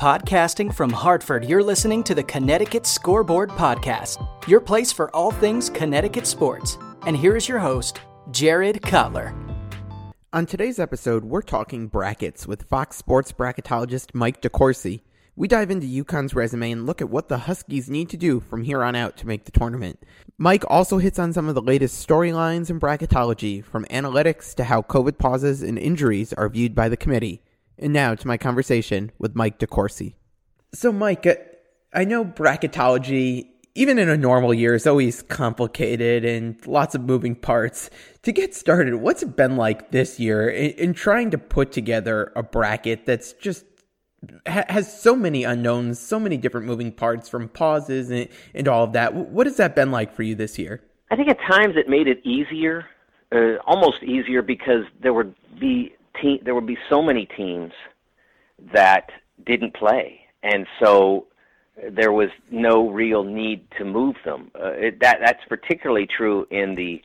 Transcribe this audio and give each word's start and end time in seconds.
Podcasting 0.00 0.72
from 0.72 0.90
Hartford, 0.90 1.44
you're 1.44 1.60
listening 1.60 2.04
to 2.04 2.14
the 2.14 2.22
Connecticut 2.22 2.86
Scoreboard 2.86 3.50
Podcast, 3.50 4.24
your 4.46 4.60
place 4.60 4.92
for 4.92 5.10
all 5.10 5.32
things 5.32 5.68
Connecticut 5.68 6.24
sports. 6.24 6.78
And 7.04 7.16
here 7.16 7.34
is 7.34 7.48
your 7.48 7.58
host, 7.58 8.00
Jared 8.30 8.80
Cutler. 8.80 9.34
On 10.32 10.46
today's 10.46 10.78
episode, 10.78 11.24
we're 11.24 11.42
talking 11.42 11.88
brackets 11.88 12.46
with 12.46 12.68
Fox 12.68 12.96
Sports 12.96 13.32
bracketologist 13.32 14.14
Mike 14.14 14.40
DeCourcy. 14.40 15.00
We 15.34 15.48
dive 15.48 15.68
into 15.68 16.04
UConn's 16.04 16.32
resume 16.32 16.70
and 16.70 16.86
look 16.86 17.00
at 17.02 17.10
what 17.10 17.28
the 17.28 17.38
Huskies 17.38 17.90
need 17.90 18.08
to 18.10 18.16
do 18.16 18.38
from 18.38 18.62
here 18.62 18.84
on 18.84 18.94
out 18.94 19.16
to 19.16 19.26
make 19.26 19.46
the 19.46 19.50
tournament. 19.50 19.98
Mike 20.38 20.62
also 20.68 20.98
hits 20.98 21.18
on 21.18 21.32
some 21.32 21.48
of 21.48 21.56
the 21.56 21.60
latest 21.60 22.06
storylines 22.06 22.70
in 22.70 22.78
bracketology, 22.78 23.64
from 23.64 23.84
analytics 23.86 24.54
to 24.54 24.62
how 24.62 24.80
COVID 24.80 25.18
pauses 25.18 25.60
and 25.60 25.76
injuries 25.76 26.32
are 26.34 26.48
viewed 26.48 26.76
by 26.76 26.88
the 26.88 26.96
committee. 26.96 27.42
And 27.78 27.92
now 27.92 28.14
to 28.14 28.26
my 28.26 28.36
conversation 28.36 29.12
with 29.18 29.36
Mike 29.36 29.58
DeCourcy. 29.58 30.14
So, 30.74 30.92
Mike, 30.92 31.26
uh, 31.26 31.36
I 31.94 32.04
know 32.04 32.24
bracketology, 32.24 33.46
even 33.74 33.98
in 33.98 34.08
a 34.08 34.16
normal 34.16 34.52
year, 34.52 34.74
is 34.74 34.86
always 34.86 35.22
complicated 35.22 36.24
and 36.24 36.64
lots 36.66 36.94
of 36.94 37.02
moving 37.02 37.34
parts. 37.34 37.88
To 38.22 38.32
get 38.32 38.54
started, 38.54 38.96
what's 38.96 39.22
it 39.22 39.36
been 39.36 39.56
like 39.56 39.92
this 39.92 40.18
year 40.18 40.48
in, 40.48 40.72
in 40.72 40.94
trying 40.94 41.30
to 41.30 41.38
put 41.38 41.72
together 41.72 42.32
a 42.36 42.42
bracket 42.42 43.06
that's 43.06 43.32
just 43.34 43.64
ha- 44.46 44.64
has 44.68 45.00
so 45.00 45.14
many 45.14 45.44
unknowns, 45.44 45.98
so 45.98 46.18
many 46.18 46.36
different 46.36 46.66
moving 46.66 46.92
parts 46.92 47.28
from 47.28 47.48
pauses 47.48 48.10
and, 48.10 48.28
and 48.54 48.68
all 48.68 48.84
of 48.84 48.92
that? 48.92 49.14
What 49.14 49.46
has 49.46 49.56
that 49.56 49.74
been 49.76 49.90
like 49.90 50.12
for 50.12 50.24
you 50.24 50.34
this 50.34 50.58
year? 50.58 50.82
I 51.10 51.16
think 51.16 51.28
at 51.28 51.38
times 51.40 51.76
it 51.76 51.88
made 51.88 52.08
it 52.08 52.20
easier, 52.26 52.84
uh, 53.32 53.56
almost 53.66 54.02
easier, 54.02 54.42
because 54.42 54.84
there 55.00 55.14
would 55.14 55.34
be 55.58 55.94
te- 56.20 56.40
there 56.44 56.54
would 56.54 56.66
be 56.66 56.78
so 56.88 57.02
many 57.02 57.26
teams 57.26 57.72
that 58.72 59.10
didn't 59.46 59.74
play, 59.74 60.20
and 60.42 60.66
so 60.82 61.26
there 61.90 62.12
was 62.12 62.30
no 62.50 62.88
real 62.88 63.22
need 63.22 63.66
to 63.78 63.84
move 63.84 64.16
them. 64.24 64.50
Uh, 64.54 64.72
it, 64.72 65.00
that 65.00 65.18
that's 65.24 65.44
particularly 65.48 66.06
true 66.06 66.46
in 66.50 66.74
the 66.74 67.02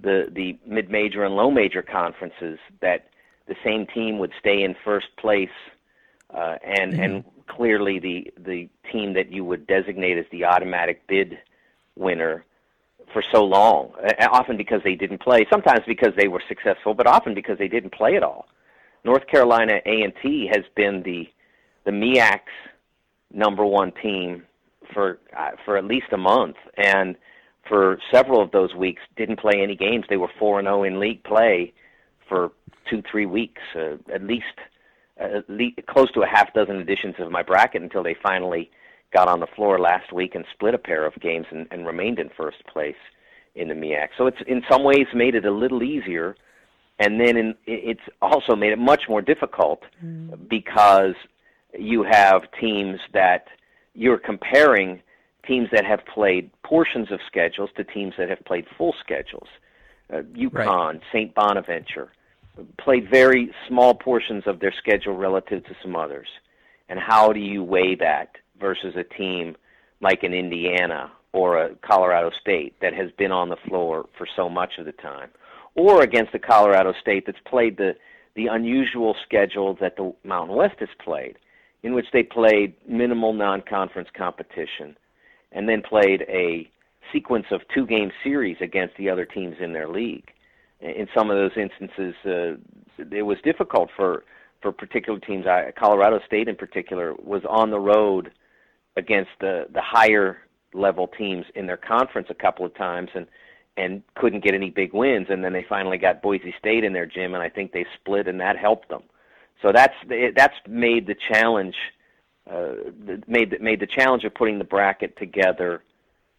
the 0.00 0.28
the 0.32 0.58
mid 0.66 0.90
major 0.90 1.24
and 1.24 1.34
low 1.34 1.50
major 1.50 1.82
conferences 1.82 2.58
that 2.80 3.08
the 3.46 3.56
same 3.64 3.86
team 3.86 4.18
would 4.18 4.32
stay 4.38 4.62
in 4.62 4.74
first 4.84 5.08
place, 5.16 5.48
uh, 6.32 6.56
and 6.62 6.92
mm-hmm. 6.92 7.02
and 7.02 7.24
clearly 7.46 7.98
the 7.98 8.32
the 8.38 8.68
team 8.90 9.14
that 9.14 9.32
you 9.32 9.44
would 9.44 9.66
designate 9.66 10.18
as 10.18 10.26
the 10.30 10.44
automatic 10.44 11.06
bid 11.06 11.38
winner 11.96 12.44
for 13.14 13.22
so 13.32 13.42
long, 13.44 13.92
often 14.30 14.58
because 14.58 14.82
they 14.84 14.96
didn't 14.96 15.22
play, 15.22 15.46
sometimes 15.50 15.80
because 15.86 16.12
they 16.18 16.28
were 16.28 16.42
successful, 16.48 16.92
but 16.92 17.06
often 17.06 17.32
because 17.32 17.56
they 17.56 17.68
didn't 17.68 17.94
play 17.94 18.16
at 18.16 18.22
all. 18.22 18.46
North 19.04 19.26
Carolina 19.28 19.74
A&T 19.86 20.50
has 20.52 20.64
been 20.76 21.02
the 21.02 21.26
the 21.86 21.92
MEAC's 21.92 22.40
number 23.32 23.64
one 23.64 23.92
team 24.02 24.42
for 24.92 25.18
uh, 25.36 25.50
for 25.64 25.76
at 25.78 25.84
least 25.84 26.06
a 26.12 26.16
month, 26.16 26.56
and 26.76 27.16
for 27.68 27.98
several 28.12 28.42
of 28.42 28.50
those 28.50 28.74
weeks 28.74 29.02
didn't 29.16 29.38
play 29.38 29.62
any 29.62 29.76
games. 29.76 30.04
They 30.08 30.16
were 30.16 30.30
four 30.38 30.58
and 30.58 30.66
zero 30.66 30.80
oh 30.80 30.82
in 30.82 30.98
league 30.98 31.22
play 31.24 31.72
for 32.28 32.52
two 32.90 33.02
three 33.10 33.26
weeks, 33.26 33.62
uh, 33.76 33.96
at 34.12 34.22
least 34.22 34.58
uh, 35.22 35.40
le- 35.48 35.82
close 35.88 36.10
to 36.12 36.22
a 36.22 36.26
half 36.26 36.52
dozen 36.52 36.76
editions 36.76 37.14
of 37.18 37.30
my 37.30 37.42
bracket 37.42 37.82
until 37.82 38.02
they 38.02 38.16
finally 38.22 38.70
got 39.14 39.28
on 39.28 39.40
the 39.40 39.46
floor 39.54 39.78
last 39.78 40.12
week 40.12 40.34
and 40.34 40.44
split 40.52 40.74
a 40.74 40.78
pair 40.78 41.06
of 41.06 41.14
games 41.20 41.46
and, 41.50 41.66
and 41.70 41.86
remained 41.86 42.18
in 42.18 42.28
first 42.36 42.58
place 42.66 42.96
in 43.54 43.68
the 43.68 43.74
MEAC. 43.74 44.08
So 44.18 44.26
it's 44.26 44.38
in 44.46 44.62
some 44.70 44.82
ways 44.82 45.06
made 45.14 45.34
it 45.34 45.46
a 45.46 45.50
little 45.50 45.82
easier, 45.82 46.36
and 46.98 47.20
then 47.20 47.36
in, 47.36 47.54
it's 47.66 48.00
also 48.20 48.56
made 48.56 48.72
it 48.72 48.78
much 48.78 49.02
more 49.08 49.22
difficult 49.22 49.82
mm. 50.04 50.36
because 50.48 51.14
you 51.78 52.04
have 52.04 52.42
teams 52.60 52.98
that 53.12 53.46
you're 53.94 54.18
comparing 54.18 55.00
teams 55.46 55.68
that 55.72 55.84
have 55.84 56.00
played 56.12 56.50
portions 56.62 57.12
of 57.12 57.20
schedules 57.26 57.70
to 57.76 57.84
teams 57.84 58.14
that 58.18 58.28
have 58.28 58.44
played 58.44 58.66
full 58.76 58.94
schedules. 59.00 59.48
Uh, 60.12 60.22
UConn, 60.34 60.66
right. 60.66 61.00
St. 61.12 61.34
Bonaventure 61.34 62.10
played 62.78 63.10
very 63.10 63.52
small 63.68 63.94
portions 63.94 64.44
of 64.46 64.60
their 64.60 64.72
schedule 64.78 65.16
relative 65.16 65.64
to 65.64 65.74
some 65.82 65.96
others. 65.96 66.28
And 66.88 66.98
how 66.98 67.32
do 67.32 67.40
you 67.40 67.62
weigh 67.62 67.94
that 67.96 68.36
versus 68.64 68.94
a 68.96 69.04
team 69.04 69.54
like 70.00 70.22
an 70.22 70.32
Indiana 70.32 71.12
or 71.34 71.58
a 71.58 71.74
Colorado 71.90 72.30
State 72.40 72.72
that 72.80 72.94
has 72.94 73.10
been 73.18 73.30
on 73.30 73.50
the 73.50 73.62
floor 73.68 74.06
for 74.16 74.26
so 74.34 74.48
much 74.48 74.78
of 74.78 74.86
the 74.86 74.92
time, 75.10 75.28
or 75.74 76.02
against 76.02 76.34
a 76.34 76.38
Colorado 76.38 76.94
State 76.98 77.24
that's 77.26 77.44
played 77.44 77.76
the 77.76 77.92
the 78.36 78.46
unusual 78.46 79.14
schedule 79.26 79.76
that 79.82 79.96
the 79.96 80.06
Mountain 80.24 80.56
West 80.56 80.78
has 80.80 80.88
played, 80.98 81.36
in 81.82 81.94
which 81.94 82.06
they 82.12 82.22
played 82.22 82.74
minimal 82.88 83.32
non-conference 83.32 84.08
competition, 84.16 84.96
and 85.52 85.68
then 85.68 85.82
played 85.82 86.22
a 86.22 86.68
sequence 87.12 87.46
of 87.52 87.60
two-game 87.74 88.10
series 88.24 88.56
against 88.60 88.96
the 88.96 89.10
other 89.10 89.26
teams 89.26 89.56
in 89.60 89.72
their 89.72 89.88
league. 89.88 90.28
In 90.80 91.06
some 91.16 91.30
of 91.30 91.36
those 91.36 91.56
instances, 91.56 92.14
uh, 92.24 92.56
it 93.20 93.26
was 93.30 93.38
difficult 93.44 93.90
for 93.98 94.24
for 94.62 94.72
particular 94.72 95.20
teams. 95.20 95.44
I, 95.46 95.72
Colorado 95.84 96.18
State, 96.26 96.48
in 96.48 96.56
particular, 96.56 97.12
was 97.32 97.42
on 97.60 97.70
the 97.70 97.84
road 97.94 98.32
against 98.96 99.30
the 99.40 99.66
the 99.72 99.82
higher 99.82 100.38
level 100.72 101.06
teams 101.06 101.46
in 101.54 101.66
their 101.66 101.76
conference 101.76 102.28
a 102.30 102.34
couple 102.34 102.64
of 102.64 102.74
times 102.74 103.10
and 103.14 103.26
and 103.76 104.02
couldn't 104.14 104.44
get 104.44 104.54
any 104.54 104.70
big 104.70 104.92
wins 104.92 105.26
and 105.30 105.44
then 105.44 105.52
they 105.52 105.64
finally 105.68 105.98
got 105.98 106.22
Boise 106.22 106.54
State 106.58 106.84
in 106.84 106.92
their 106.92 107.06
gym 107.06 107.34
and 107.34 107.42
I 107.42 107.48
think 107.48 107.72
they 107.72 107.86
split 107.94 108.28
and 108.28 108.40
that 108.40 108.56
helped 108.56 108.88
them. 108.88 109.02
So 109.62 109.72
that's 109.72 109.94
that's 110.36 110.56
made 110.68 111.06
the 111.06 111.16
challenge 111.28 111.76
uh, 112.50 112.74
made 113.26 113.60
made 113.60 113.80
the 113.80 113.86
challenge 113.86 114.24
of 114.24 114.34
putting 114.34 114.58
the 114.58 114.64
bracket 114.64 115.16
together, 115.16 115.82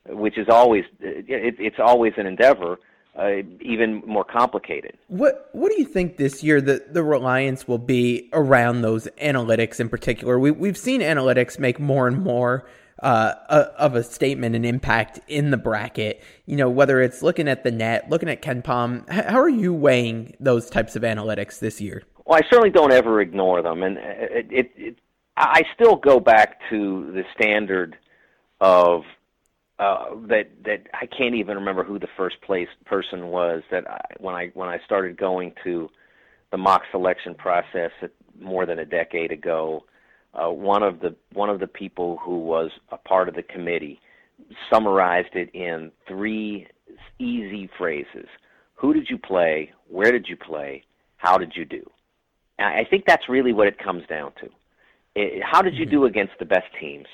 which 0.08 0.38
is 0.38 0.48
always 0.50 0.86
it, 1.00 1.56
it's 1.60 1.80
always 1.80 2.14
an 2.18 2.28
endeavor 2.28 2.78
uh, 3.18 3.44
even 3.62 4.02
more 4.06 4.24
complicated. 4.24 4.98
What 5.08 5.50
What 5.53 5.72
do 5.72 5.80
you 5.80 5.86
think 5.86 6.18
this 6.18 6.44
year 6.44 6.62
the 6.62 6.84
the 6.90 7.03
reliance 7.03 7.68
will 7.68 7.78
be 7.78 8.30
around 8.34 8.81
those 8.81 9.08
analytics 9.22 9.80
in 9.80 9.90
particular? 9.90 10.40
We 10.40 10.52
we've 10.52 10.78
seen 10.78 11.02
analytics 11.02 11.59
make 11.59 11.80
more 11.80 12.08
and 12.08 12.24
more. 12.24 12.68
Uh, 13.03 13.34
of 13.78 13.94
a 13.94 14.02
statement 14.02 14.56
and 14.56 14.66
impact 14.66 15.20
in 15.28 15.52
the 15.52 15.58
bracket, 15.58 16.24
you 16.46 16.56
know, 16.56 16.70
whether 16.70 17.02
it's 17.02 17.22
looking 17.22 17.50
at 17.50 17.62
the 17.66 17.70
net, 17.70 18.09
looking 18.09 18.30
at 18.30 18.42
Ken 18.42 18.62
KenPom, 18.62 19.09
how 19.09 19.38
are 19.38 19.50
you 19.50 19.74
weighing 19.74 20.34
those 20.40 20.70
types 20.70 20.96
of 20.96 21.02
analytics 21.02 21.59
this 21.59 21.82
year? 21.82 22.03
Well, 22.26 22.40
I 22.40 22.50
certainly 22.50 22.70
don't 22.70 22.94
ever 22.94 23.20
ignore 23.20 23.62
them, 23.62 23.84
and 23.84 23.97
it, 23.97 24.47
it, 24.50 24.72
it 24.78 24.97
I 25.36 25.64
still 25.74 25.97
go 25.97 26.22
back 26.22 26.59
to 26.70 27.12
the 27.12 27.24
standard 27.38 27.97
of 28.62 29.02
uh, 29.78 30.06
that 30.28 30.50
that 30.63 30.88
I 30.94 31.06
can't 31.06 31.36
even 31.36 31.58
remember 31.58 31.84
who 31.84 32.00
the 32.00 32.08
first 32.16 32.41
place 32.41 32.69
person 32.86 33.28
was 33.28 33.62
that 33.72 33.90
I, 33.90 34.00
when 34.19 34.34
I 34.34 34.52
when 34.53 34.69
I 34.69 34.80
started 34.86 35.18
going 35.18 35.53
to 35.63 35.90
the 36.52 36.58
mock 36.58 36.84
selection 36.91 37.36
process 37.36 37.91
more 38.40 38.66
than 38.66 38.80
a 38.80 38.85
decade 38.85 39.31
ago. 39.31 39.84
Uh, 40.34 40.50
one 40.50 40.84
of 40.84 41.00
the 41.00 41.16
one 41.34 41.50
of 41.50 41.59
the 41.59 41.68
people 41.68 42.18
who 42.24 42.40
was 42.40 42.72
a 42.91 42.97
part 42.97 43.30
of 43.30 43.35
the 43.35 43.44
committee 43.44 44.00
summarized 44.72 45.34
it 45.34 45.50
in 45.53 45.91
three 46.08 46.68
easy 47.19 47.69
phrases: 47.78 48.28
Who 48.75 48.94
did 48.94 49.08
you 49.09 49.18
play? 49.18 49.72
Where 49.90 50.12
did 50.12 50.28
you 50.28 50.38
play? 50.38 50.84
How 51.18 51.38
did 51.38 51.53
you 51.56 51.66
do? 51.66 51.90
And 52.58 52.68
I 52.68 52.85
think 52.90 53.03
that's 53.06 53.28
really 53.28 53.53
what 53.53 53.68
it 53.68 53.78
comes 53.78 54.03
down 54.08 54.31
to. 54.41 54.50
It, 55.16 55.44
how 55.44 55.62
did 55.62 55.75
you 55.75 55.85
mm-hmm. 55.85 55.96
do 55.96 56.06
against 56.06 56.34
the 56.40 56.46
best 56.46 56.68
teams? 56.80 57.08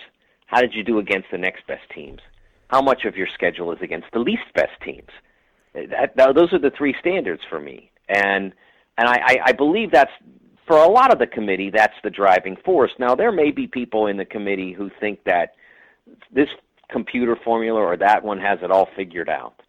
How 0.48 0.62
did 0.62 0.74
you 0.74 0.84
do 0.84 1.00
against 1.00 1.28
the 1.32 1.38
next 1.38 1.66
best 1.66 1.84
teams? 1.96 2.20
How 2.72 2.82
much 2.82 3.04
of 3.06 3.18
your 3.18 3.28
schedule 3.34 3.72
is 3.74 3.80
against 3.82 4.08
the 4.14 4.20
least 4.20 4.44
best 4.56 4.72
teams. 4.84 5.10
That, 5.74 6.16
those 6.16 6.52
are 6.54 6.60
the 6.60 6.72
three 6.78 6.96
standards 7.00 7.42
for 7.50 7.60
me, 7.60 7.92
and 8.10 8.54
and 8.98 9.08
I, 9.08 9.40
I 9.46 9.52
believe 9.54 9.92
that's 9.92 10.12
for 10.68 10.78
a 10.78 10.88
lot 10.88 11.14
of 11.14 11.20
the 11.20 11.28
committee. 11.28 11.70
That's 11.74 11.94
the 12.04 12.10
driving 12.10 12.58
force. 12.66 12.92
Now 13.00 13.16
there 13.16 13.32
may 13.32 13.52
be 13.52 13.68
people 13.68 14.08
in 14.08 14.18
the 14.18 14.26
committee 14.26 14.74
who 14.74 14.90
think 15.00 15.24
that 15.26 15.54
this 16.34 16.50
computer 16.90 17.38
formula 17.44 17.80
or 17.80 17.96
that 17.98 18.22
one 18.24 18.38
has 18.40 18.60
it 18.62 18.70
all 18.70 18.90
figured 18.98 19.30
out, 19.30 19.62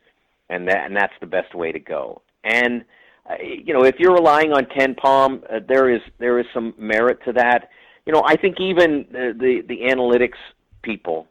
and 0.48 0.66
that 0.66 0.86
and 0.86 0.96
that's 0.96 1.14
the 1.20 1.26
best 1.26 1.54
way 1.54 1.70
to 1.70 1.78
go. 1.78 2.22
And 2.42 2.84
uh, 3.30 3.34
you 3.40 3.72
know, 3.72 3.84
if 3.84 3.96
you're 4.00 4.14
relying 4.14 4.52
on 4.52 4.64
KenPom, 4.64 5.44
uh, 5.44 5.60
there 5.68 5.88
is 5.88 6.00
there 6.18 6.40
is 6.40 6.46
some 6.52 6.74
merit 6.78 7.18
to 7.26 7.32
that. 7.34 7.68
You 8.06 8.12
know, 8.12 8.22
I 8.26 8.34
think 8.34 8.60
even 8.60 9.06
the, 9.12 9.62
the 9.68 9.76
analytics 9.88 10.38
people 10.82 11.28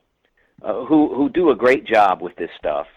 uh, 0.64 0.86
who 0.86 1.14
who 1.16 1.30
do 1.30 1.52
a 1.52 1.56
great 1.56 1.86
job 1.86 2.22
with 2.22 2.36
this 2.36 2.50
stuff, 2.58 2.88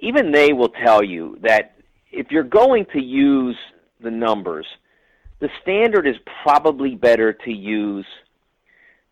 even 0.00 0.32
they 0.32 0.52
will 0.52 0.70
tell 0.84 1.02
you 1.02 1.38
that 1.42 1.76
if 2.10 2.30
you're 2.30 2.42
going 2.42 2.86
to 2.92 3.02
use 3.02 3.56
the 4.00 4.10
numbers, 4.10 4.66
the 5.40 5.48
standard 5.62 6.06
is 6.06 6.16
probably 6.42 6.94
better 6.94 7.32
to 7.32 7.52
use 7.52 8.06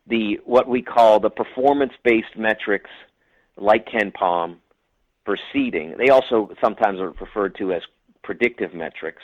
the 0.07 0.39
what 0.45 0.69
we 0.69 0.83
call 0.83 1.21
the 1.21 1.31
performance-based 1.31 2.37
metrics, 2.37 2.91
like 3.57 3.87
KenPom, 3.89 4.57
for 5.25 5.37
seeding. 5.53 5.95
They 5.99 6.11
also 6.11 6.51
sometimes 6.63 7.01
are 7.01 7.11
referred 7.21 7.57
to 7.57 7.73
as 7.73 7.83
predictive 8.23 8.75
metrics, 8.75 9.23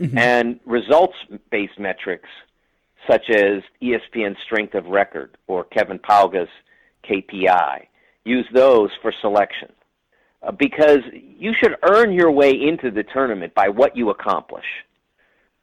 mm-hmm. 0.00 0.16
and 0.16 0.60
results-based 0.66 1.78
metrics 1.78 2.28
such 3.10 3.28
as 3.30 3.62
ESPN 3.82 4.34
Strength 4.44 4.74
of 4.74 4.86
Record 4.86 5.36
or 5.46 5.64
Kevin 5.64 5.98
Pauga's 5.98 6.48
KPI. 7.08 7.86
Use 8.24 8.46
those 8.52 8.90
for 9.02 9.12
selection. 9.20 9.72
Uh, 10.42 10.52
because 10.52 10.98
you 11.12 11.52
should 11.58 11.76
earn 11.90 12.12
your 12.12 12.30
way 12.30 12.50
into 12.50 12.90
the 12.90 13.02
tournament 13.02 13.54
by 13.54 13.68
what 13.68 13.96
you 13.96 14.10
accomplish. 14.10 14.64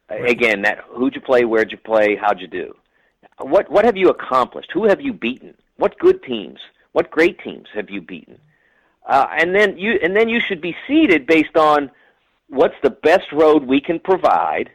Right. 0.10 0.30
Again, 0.30 0.64
that 0.64 0.80
who'd 0.90 1.16
you 1.16 1.22
play, 1.22 1.46
where'd 1.46 1.72
you 1.72 1.78
play, 1.78 2.18
how'd 2.20 2.42
you 2.42 2.48
do? 2.48 2.76
What 3.40 3.72
what 3.72 3.86
have 3.86 3.96
you 3.96 4.10
accomplished? 4.10 4.72
Who 4.74 4.88
have 4.88 5.00
you 5.00 5.14
beaten? 5.14 5.54
What 5.78 5.98
good 6.00 6.24
teams? 6.24 6.60
What 6.92 7.12
great 7.12 7.40
teams 7.40 7.68
have 7.74 7.90
you 7.90 8.02
beaten? 8.02 8.40
Uh, 9.08 9.28
and 9.38 9.56
then 9.56 9.78
you 9.78 10.00
and 10.04 10.16
then 10.16 10.30
you 10.30 10.40
should 10.40 10.62
be 10.62 10.76
seeded 10.88 11.26
based 11.26 11.56
on 11.56 11.92
what's 12.50 12.76
the 12.84 12.90
best 12.90 13.32
road 13.32 13.64
we 13.64 13.82
can 13.82 14.00
provide 14.00 14.70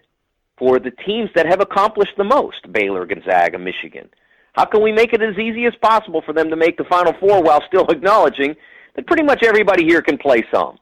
for 0.59 0.79
the 0.79 0.91
teams 0.91 1.31
that 1.35 1.47
have 1.47 1.61
accomplished 1.61 2.17
the 2.17 2.25
most 2.25 2.73
Baylor, 2.73 3.05
Gonzaga, 3.07 3.59
Michigan. 3.59 4.09
How 4.57 4.65
can 4.65 4.83
we 4.83 4.91
make 4.91 5.13
it 5.13 5.23
as 5.23 5.39
easy 5.39 5.67
as 5.67 5.75
possible 5.83 6.23
for 6.25 6.33
them 6.33 6.49
to 6.49 6.57
make 6.57 6.79
the 6.79 6.85
Final 6.85 7.13
Four 7.21 7.43
while 7.43 7.63
still 7.69 7.87
acknowledging 7.91 8.55
that 8.95 9.07
pretty 9.07 9.23
much 9.23 9.43
everybody 9.45 9.85
here 9.85 10.01
can 10.03 10.17
play 10.19 10.45
some? 10.53 10.79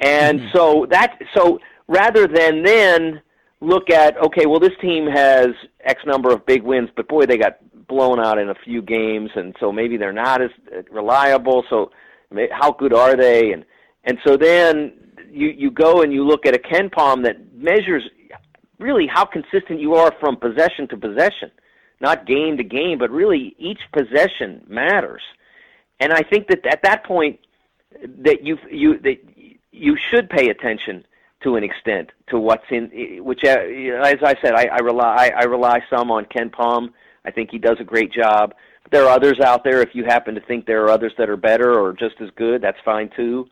And 0.00 0.40
mm-hmm. 0.40 0.56
so 0.56 0.86
that 0.90 1.18
so 1.36 1.58
rather 1.86 2.26
than 2.26 2.62
then 2.62 3.22
look 3.60 3.90
at 3.90 4.16
okay, 4.18 4.46
well 4.46 4.60
this 4.60 4.76
team 4.80 5.06
has 5.06 5.48
X 5.84 6.02
number 6.06 6.32
of 6.32 6.44
big 6.44 6.62
wins, 6.62 6.90
but 6.96 7.08
boy 7.08 7.24
they 7.24 7.38
got 7.38 7.58
blown 7.86 8.20
out 8.20 8.38
in 8.38 8.50
a 8.50 8.54
few 8.64 8.82
games, 8.82 9.30
and 9.34 9.54
so 9.58 9.72
maybe 9.72 9.96
they're 9.96 10.12
not 10.12 10.42
as 10.42 10.50
reliable. 10.90 11.64
So 11.70 11.90
how 12.52 12.72
good 12.72 12.92
are 12.92 13.16
they? 13.16 13.52
And 13.52 13.64
and 14.04 14.18
so 14.26 14.36
then 14.36 14.92
you 15.30 15.48
you 15.48 15.70
go 15.70 16.02
and 16.02 16.12
you 16.12 16.24
look 16.24 16.46
at 16.46 16.54
a 16.54 16.58
KenPom 16.58 17.24
that 17.24 17.36
measures 17.54 18.02
really 18.78 19.08
how 19.12 19.24
consistent 19.24 19.80
you 19.80 19.94
are 19.94 20.12
from 20.20 20.36
possession 20.36 20.86
to 20.88 20.96
possession, 20.96 21.50
not 22.00 22.26
game 22.26 22.56
to 22.56 22.64
game, 22.64 22.98
but 22.98 23.10
really 23.10 23.54
each 23.58 23.80
possession 23.92 24.64
matters. 24.68 25.22
And 26.00 26.12
I 26.12 26.22
think 26.22 26.48
that 26.48 26.64
at 26.66 26.82
that 26.82 27.04
point 27.04 27.40
that 28.22 28.44
you 28.44 28.56
you 28.70 28.98
that 29.00 29.18
you 29.72 29.96
should 30.10 30.30
pay 30.30 30.48
attention 30.48 31.04
to 31.42 31.56
an 31.56 31.64
extent 31.64 32.10
to 32.28 32.38
what's 32.38 32.64
in 32.70 32.90
which 33.24 33.44
uh, 33.44 33.58
as 33.58 34.18
I 34.22 34.34
said 34.42 34.54
I, 34.54 34.66
I 34.66 34.78
rely 34.78 35.30
I, 35.34 35.40
I 35.40 35.44
rely 35.44 35.82
some 35.90 36.10
on 36.10 36.24
KenPom. 36.26 36.90
I 37.24 37.30
think 37.30 37.50
he 37.50 37.58
does 37.58 37.78
a 37.80 37.84
great 37.84 38.12
job. 38.12 38.54
But 38.84 38.92
there 38.92 39.04
are 39.04 39.10
others 39.10 39.40
out 39.40 39.64
there. 39.64 39.82
If 39.82 39.94
you 39.94 40.04
happen 40.04 40.34
to 40.36 40.40
think 40.40 40.66
there 40.66 40.84
are 40.84 40.90
others 40.90 41.12
that 41.18 41.28
are 41.28 41.36
better 41.36 41.78
or 41.78 41.92
just 41.92 42.20
as 42.20 42.30
good, 42.36 42.62
that's 42.62 42.78
fine 42.84 43.10
too. 43.14 43.48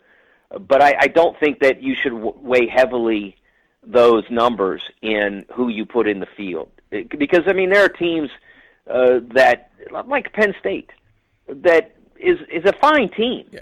But 0.69 0.81
I, 0.81 0.95
I 1.01 1.07
don't 1.09 1.39
think 1.41 1.59
that 1.61 1.83
you 1.83 1.97
should 2.01 2.13
weigh 2.13 2.69
heavily 2.69 3.37
those 3.85 4.25
numbers 4.31 4.83
in 5.03 5.45
who 5.55 5.69
you 5.69 5.85
put 5.85 6.09
in 6.09 6.21
the 6.21 6.27
field 6.37 6.71
because 6.91 7.43
I 7.47 7.53
mean 7.53 7.71
there 7.71 7.85
are 7.85 7.89
teams 7.89 8.31
uh, 8.91 9.21
that 9.35 9.71
like 10.07 10.33
Penn 10.33 10.55
State 10.61 10.91
that 11.49 11.95
is 12.19 12.39
is 12.53 12.65
a 12.65 12.73
fine 12.81 13.11
team 13.11 13.47
yeah. 13.53 13.61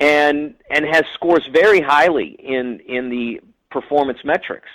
and 0.00 0.54
and 0.70 0.84
has 0.86 1.04
scores 1.14 1.46
very 1.52 1.80
highly 1.80 2.36
in 2.38 2.80
in 2.86 3.08
the 3.08 3.40
performance 3.70 4.18
metrics. 4.24 4.68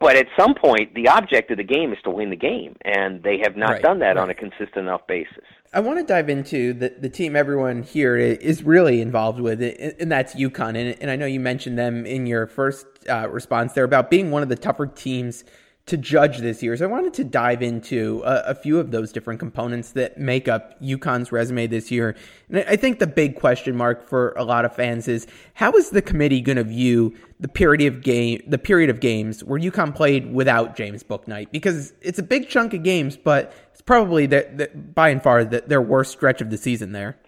But 0.00 0.16
at 0.16 0.28
some 0.38 0.54
point, 0.54 0.94
the 0.94 1.08
object 1.08 1.50
of 1.50 1.58
the 1.58 1.62
game 1.62 1.92
is 1.92 1.98
to 2.04 2.10
win 2.10 2.30
the 2.30 2.36
game, 2.36 2.74
and 2.86 3.22
they 3.22 3.38
have 3.42 3.54
not 3.54 3.72
right, 3.72 3.82
done 3.82 3.98
that 3.98 4.16
right. 4.16 4.22
on 4.22 4.30
a 4.30 4.34
consistent 4.34 4.78
enough 4.78 5.06
basis. 5.06 5.44
I 5.74 5.80
want 5.80 5.98
to 5.98 6.04
dive 6.04 6.30
into 6.30 6.72
the, 6.72 6.94
the 6.98 7.10
team 7.10 7.36
everyone 7.36 7.82
here 7.82 8.16
is 8.16 8.62
really 8.62 9.02
involved 9.02 9.40
with, 9.40 9.62
and 9.62 10.10
that's 10.10 10.34
UConn. 10.34 10.70
And, 10.70 10.96
and 11.02 11.10
I 11.10 11.16
know 11.16 11.26
you 11.26 11.38
mentioned 11.38 11.78
them 11.78 12.06
in 12.06 12.26
your 12.26 12.46
first 12.46 12.86
uh, 13.10 13.28
response 13.28 13.74
there 13.74 13.84
about 13.84 14.08
being 14.08 14.30
one 14.30 14.42
of 14.42 14.48
the 14.48 14.56
tougher 14.56 14.86
teams 14.86 15.44
to 15.90 15.96
judge 15.96 16.38
this 16.38 16.62
year. 16.62 16.76
So 16.76 16.84
I 16.84 16.88
wanted 16.88 17.14
to 17.14 17.24
dive 17.24 17.62
into 17.62 18.22
a, 18.24 18.50
a, 18.50 18.54
few 18.54 18.78
of 18.78 18.92
those 18.92 19.10
different 19.10 19.40
components 19.40 19.90
that 19.92 20.18
make 20.18 20.46
up 20.46 20.80
UConn's 20.80 21.32
resume 21.32 21.66
this 21.66 21.90
year. 21.90 22.14
And 22.48 22.64
I 22.68 22.76
think 22.76 23.00
the 23.00 23.08
big 23.08 23.34
question 23.34 23.76
mark 23.76 24.08
for 24.08 24.32
a 24.36 24.44
lot 24.44 24.64
of 24.64 24.74
fans 24.74 25.08
is 25.08 25.26
how 25.54 25.72
is 25.72 25.90
the 25.90 26.00
committee 26.00 26.40
going 26.40 26.56
to 26.56 26.64
view 26.64 27.12
the 27.40 27.48
period 27.48 27.92
of 27.92 28.02
game, 28.02 28.40
the 28.46 28.56
period 28.56 28.88
of 28.88 29.00
games 29.00 29.42
where 29.42 29.58
UConn 29.58 29.92
played 29.92 30.32
without 30.32 30.76
James 30.76 31.02
Bouknight? 31.02 31.50
Because 31.50 31.92
it's 32.00 32.20
a 32.20 32.22
big 32.22 32.48
chunk 32.48 32.72
of 32.72 32.84
games, 32.84 33.16
but 33.16 33.52
it's 33.72 33.80
probably 33.80 34.26
the, 34.26 34.48
the, 34.54 34.68
by 34.78 35.08
and 35.08 35.20
far 35.20 35.44
the, 35.44 35.64
their 35.66 35.82
worst 35.82 36.12
stretch 36.12 36.40
of 36.40 36.50
the 36.50 36.56
season 36.56 36.92
there. 36.92 37.18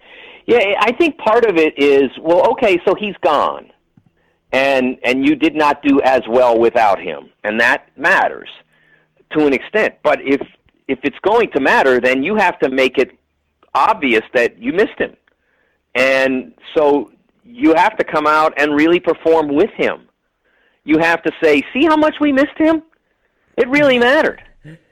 Yeah, 0.46 0.74
I 0.78 0.92
think 0.92 1.18
part 1.18 1.44
of 1.46 1.56
it 1.56 1.74
is 1.76 2.10
well, 2.20 2.48
okay, 2.52 2.80
so 2.86 2.94
he's 2.94 3.16
gone 3.24 3.71
and 4.52 4.98
and 5.02 5.26
you 5.26 5.34
did 5.34 5.54
not 5.54 5.82
do 5.82 6.00
as 6.02 6.22
well 6.28 6.58
without 6.58 7.00
him, 7.00 7.30
and 7.42 7.58
that 7.60 7.88
matters 7.96 8.48
to 9.32 9.46
an 9.46 9.52
extent. 9.52 9.94
But 10.02 10.20
if 10.22 10.40
if 10.88 10.98
it's 11.02 11.18
going 11.22 11.50
to 11.52 11.60
matter, 11.60 12.00
then 12.00 12.22
you 12.22 12.36
have 12.36 12.58
to 12.60 12.68
make 12.68 12.98
it 12.98 13.10
obvious 13.74 14.22
that 14.34 14.58
you 14.58 14.72
missed 14.72 14.98
him, 14.98 15.16
and 15.94 16.52
so 16.74 17.10
you 17.44 17.74
have 17.74 17.96
to 17.96 18.04
come 18.04 18.26
out 18.26 18.52
and 18.58 18.74
really 18.74 19.00
perform 19.00 19.48
with 19.48 19.70
him. 19.76 20.06
You 20.84 20.98
have 20.98 21.22
to 21.22 21.32
say, 21.42 21.62
"See 21.72 21.86
how 21.86 21.96
much 21.96 22.16
we 22.20 22.30
missed 22.30 22.58
him? 22.58 22.82
It 23.56 23.68
really 23.68 23.98
mattered. 23.98 24.42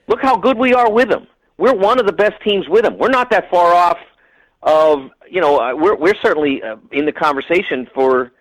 Look 0.09 0.21
how 0.23 0.37
good 0.37 0.59
we 0.59 0.73
are 0.73 0.91
with 0.91 1.11
him. 1.11 1.27
We're 1.59 1.75
one 1.75 2.01
of 2.01 2.07
the 2.07 2.13
best 2.13 2.35
teams 2.43 2.69
with 2.69 2.85
him. 2.85 2.97
We're 2.99 3.09
not 3.09 3.31
that 3.31 3.51
far 3.51 3.75
off 3.75 3.99
of 4.63 5.11
you 5.29 5.43
know 5.43 5.61
uh, 5.61 5.75
we're 5.75 5.97
we're 5.97 6.17
certainly 6.23 6.63
uh, 6.63 6.77
in 6.93 7.05
the 7.05 7.13
conversation 7.13 7.87
for." 7.95 8.33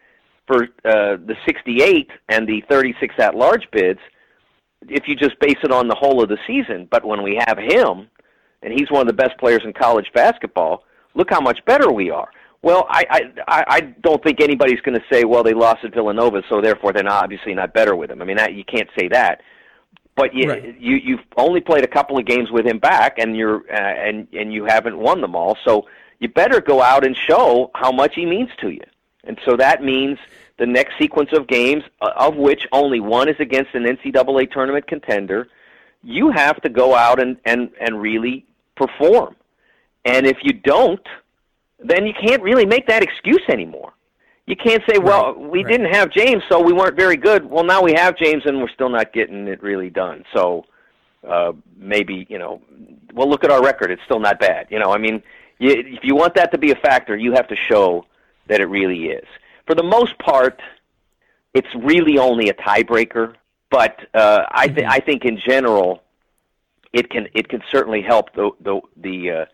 For 0.49 0.63
uh, 0.63 1.17
the 1.27 1.35
68 1.45 2.09
and 2.27 2.47
the 2.47 2.63
36 2.67 3.13
at 3.19 3.35
large 3.35 3.67
bids 3.71 3.99
if 4.87 5.07
you 5.07 5.15
just 5.15 5.39
base 5.39 5.57
it 5.63 5.71
on 5.71 5.87
the 5.87 5.95
whole 5.95 6.23
of 6.23 6.29
the 6.29 6.37
season. 6.47 6.87
But 6.89 7.05
when 7.05 7.21
we 7.21 7.39
have 7.45 7.57
him, 7.57 8.07
and 8.63 8.73
he's 8.73 8.89
one 8.89 9.01
of 9.01 9.07
the 9.07 9.13
best 9.13 9.37
players 9.39 9.61
in 9.63 9.73
college 9.73 10.07
basketball, 10.13 10.83
look 11.13 11.29
how 11.29 11.41
much 11.41 11.59
better 11.65 11.91
we 11.91 12.09
are. 12.09 12.29
Well, 12.61 12.87
I 12.89 13.31
I 13.47 13.63
I 13.67 13.79
don't 14.01 14.21
think 14.23 14.41
anybody's 14.41 14.81
going 14.81 14.99
to 14.99 15.05
say, 15.11 15.23
well, 15.23 15.43
they 15.43 15.53
lost 15.53 15.85
at 15.85 15.93
Villanova, 15.93 16.41
so 16.49 16.61
therefore 16.61 16.91
they're 16.91 17.03
not 17.03 17.23
obviously 17.23 17.53
not 17.53 17.73
better 17.73 17.95
with 17.95 18.11
him. 18.11 18.21
I 18.21 18.25
mean, 18.25 18.37
that, 18.37 18.53
you 18.53 18.65
can't 18.65 18.89
say 18.99 19.07
that. 19.09 19.41
But 20.17 20.33
you 20.33 20.49
right. 20.49 20.79
you 20.79 20.97
you've 20.97 21.23
only 21.37 21.61
played 21.61 21.85
a 21.85 21.87
couple 21.87 22.17
of 22.17 22.25
games 22.25 22.51
with 22.51 22.65
him 22.65 22.79
back, 22.79 23.17
and 23.17 23.37
you're 23.37 23.63
uh, 23.71 23.77
and 23.79 24.27
and 24.33 24.51
you 24.53 24.65
haven't 24.65 24.97
won 24.97 25.21
them 25.21 25.35
all. 25.35 25.57
So 25.65 25.85
you 26.19 26.27
better 26.27 26.59
go 26.59 26.81
out 26.81 27.05
and 27.05 27.15
show 27.29 27.71
how 27.75 27.93
much 27.93 28.15
he 28.15 28.25
means 28.25 28.49
to 28.59 28.69
you. 28.69 28.81
And 29.23 29.37
so 29.45 29.55
that 29.57 29.83
means 29.83 30.17
the 30.57 30.65
next 30.65 30.93
sequence 30.99 31.29
of 31.33 31.47
games, 31.47 31.83
uh, 32.01 32.11
of 32.15 32.35
which 32.35 32.65
only 32.71 32.99
one 32.99 33.29
is 33.29 33.35
against 33.39 33.73
an 33.73 33.83
NCAA 33.83 34.51
tournament 34.51 34.87
contender, 34.87 35.47
you 36.03 36.31
have 36.31 36.61
to 36.61 36.69
go 36.69 36.95
out 36.95 37.21
and, 37.21 37.37
and, 37.45 37.69
and 37.81 38.01
really 38.01 38.45
perform. 38.75 39.35
And 40.05 40.25
if 40.25 40.37
you 40.43 40.53
don't, 40.53 41.05
then 41.79 42.05
you 42.05 42.13
can't 42.13 42.41
really 42.41 42.65
make 42.65 42.87
that 42.87 43.03
excuse 43.03 43.41
anymore. 43.49 43.93
You 44.45 44.55
can't 44.55 44.81
say, 44.89 44.97
well, 44.97 45.33
right, 45.33 45.49
we 45.51 45.63
right. 45.63 45.71
didn't 45.71 45.93
have 45.93 46.11
James, 46.11 46.41
so 46.49 46.61
we 46.61 46.73
weren't 46.73 46.95
very 46.95 47.17
good. 47.17 47.49
Well, 47.49 47.63
now 47.63 47.83
we 47.83 47.93
have 47.93 48.17
James, 48.17 48.43
and 48.45 48.59
we're 48.59 48.69
still 48.69 48.89
not 48.89 49.13
getting 49.13 49.47
it 49.47 49.61
really 49.61 49.89
done. 49.89 50.23
So 50.33 50.65
uh, 51.27 51.53
maybe, 51.77 52.25
you 52.29 52.39
know, 52.39 52.61
well, 53.13 53.29
look 53.29 53.43
at 53.43 53.51
our 53.51 53.63
record. 53.63 53.91
It's 53.91 54.01
still 54.05 54.19
not 54.19 54.39
bad. 54.39 54.67
You 54.69 54.79
know, 54.79 54.91
I 54.91 54.97
mean, 54.97 55.21
you, 55.59 55.71
if 55.71 55.99
you 56.03 56.15
want 56.15 56.33
that 56.35 56.51
to 56.53 56.57
be 56.57 56.71
a 56.71 56.75
factor, 56.75 57.15
you 57.15 57.33
have 57.33 57.47
to 57.49 57.55
show 57.69 58.05
that 58.49 58.59
it 58.59 58.65
really 58.65 59.05
is. 59.05 59.25
For 59.65 59.75
the 59.75 59.83
most 59.83 60.17
part, 60.19 60.61
it's 61.53 61.67
really 61.75 62.17
only 62.17 62.49
a 62.49 62.53
tiebreaker. 62.53 63.35
But 63.71 64.07
uh, 64.13 64.45
I, 64.51 64.67
th- 64.67 64.79
mm-hmm. 64.79 64.91
I 64.91 64.99
think 64.99 65.25
in 65.25 65.39
general, 65.47 66.01
it 66.91 67.09
can 67.11 67.27
it 67.35 67.49
can 67.49 67.61
certainly 67.71 68.01
help 68.01 68.33
the 68.33 68.49
the 68.61 68.81
the, 68.97 69.31
uh, 69.31 69.45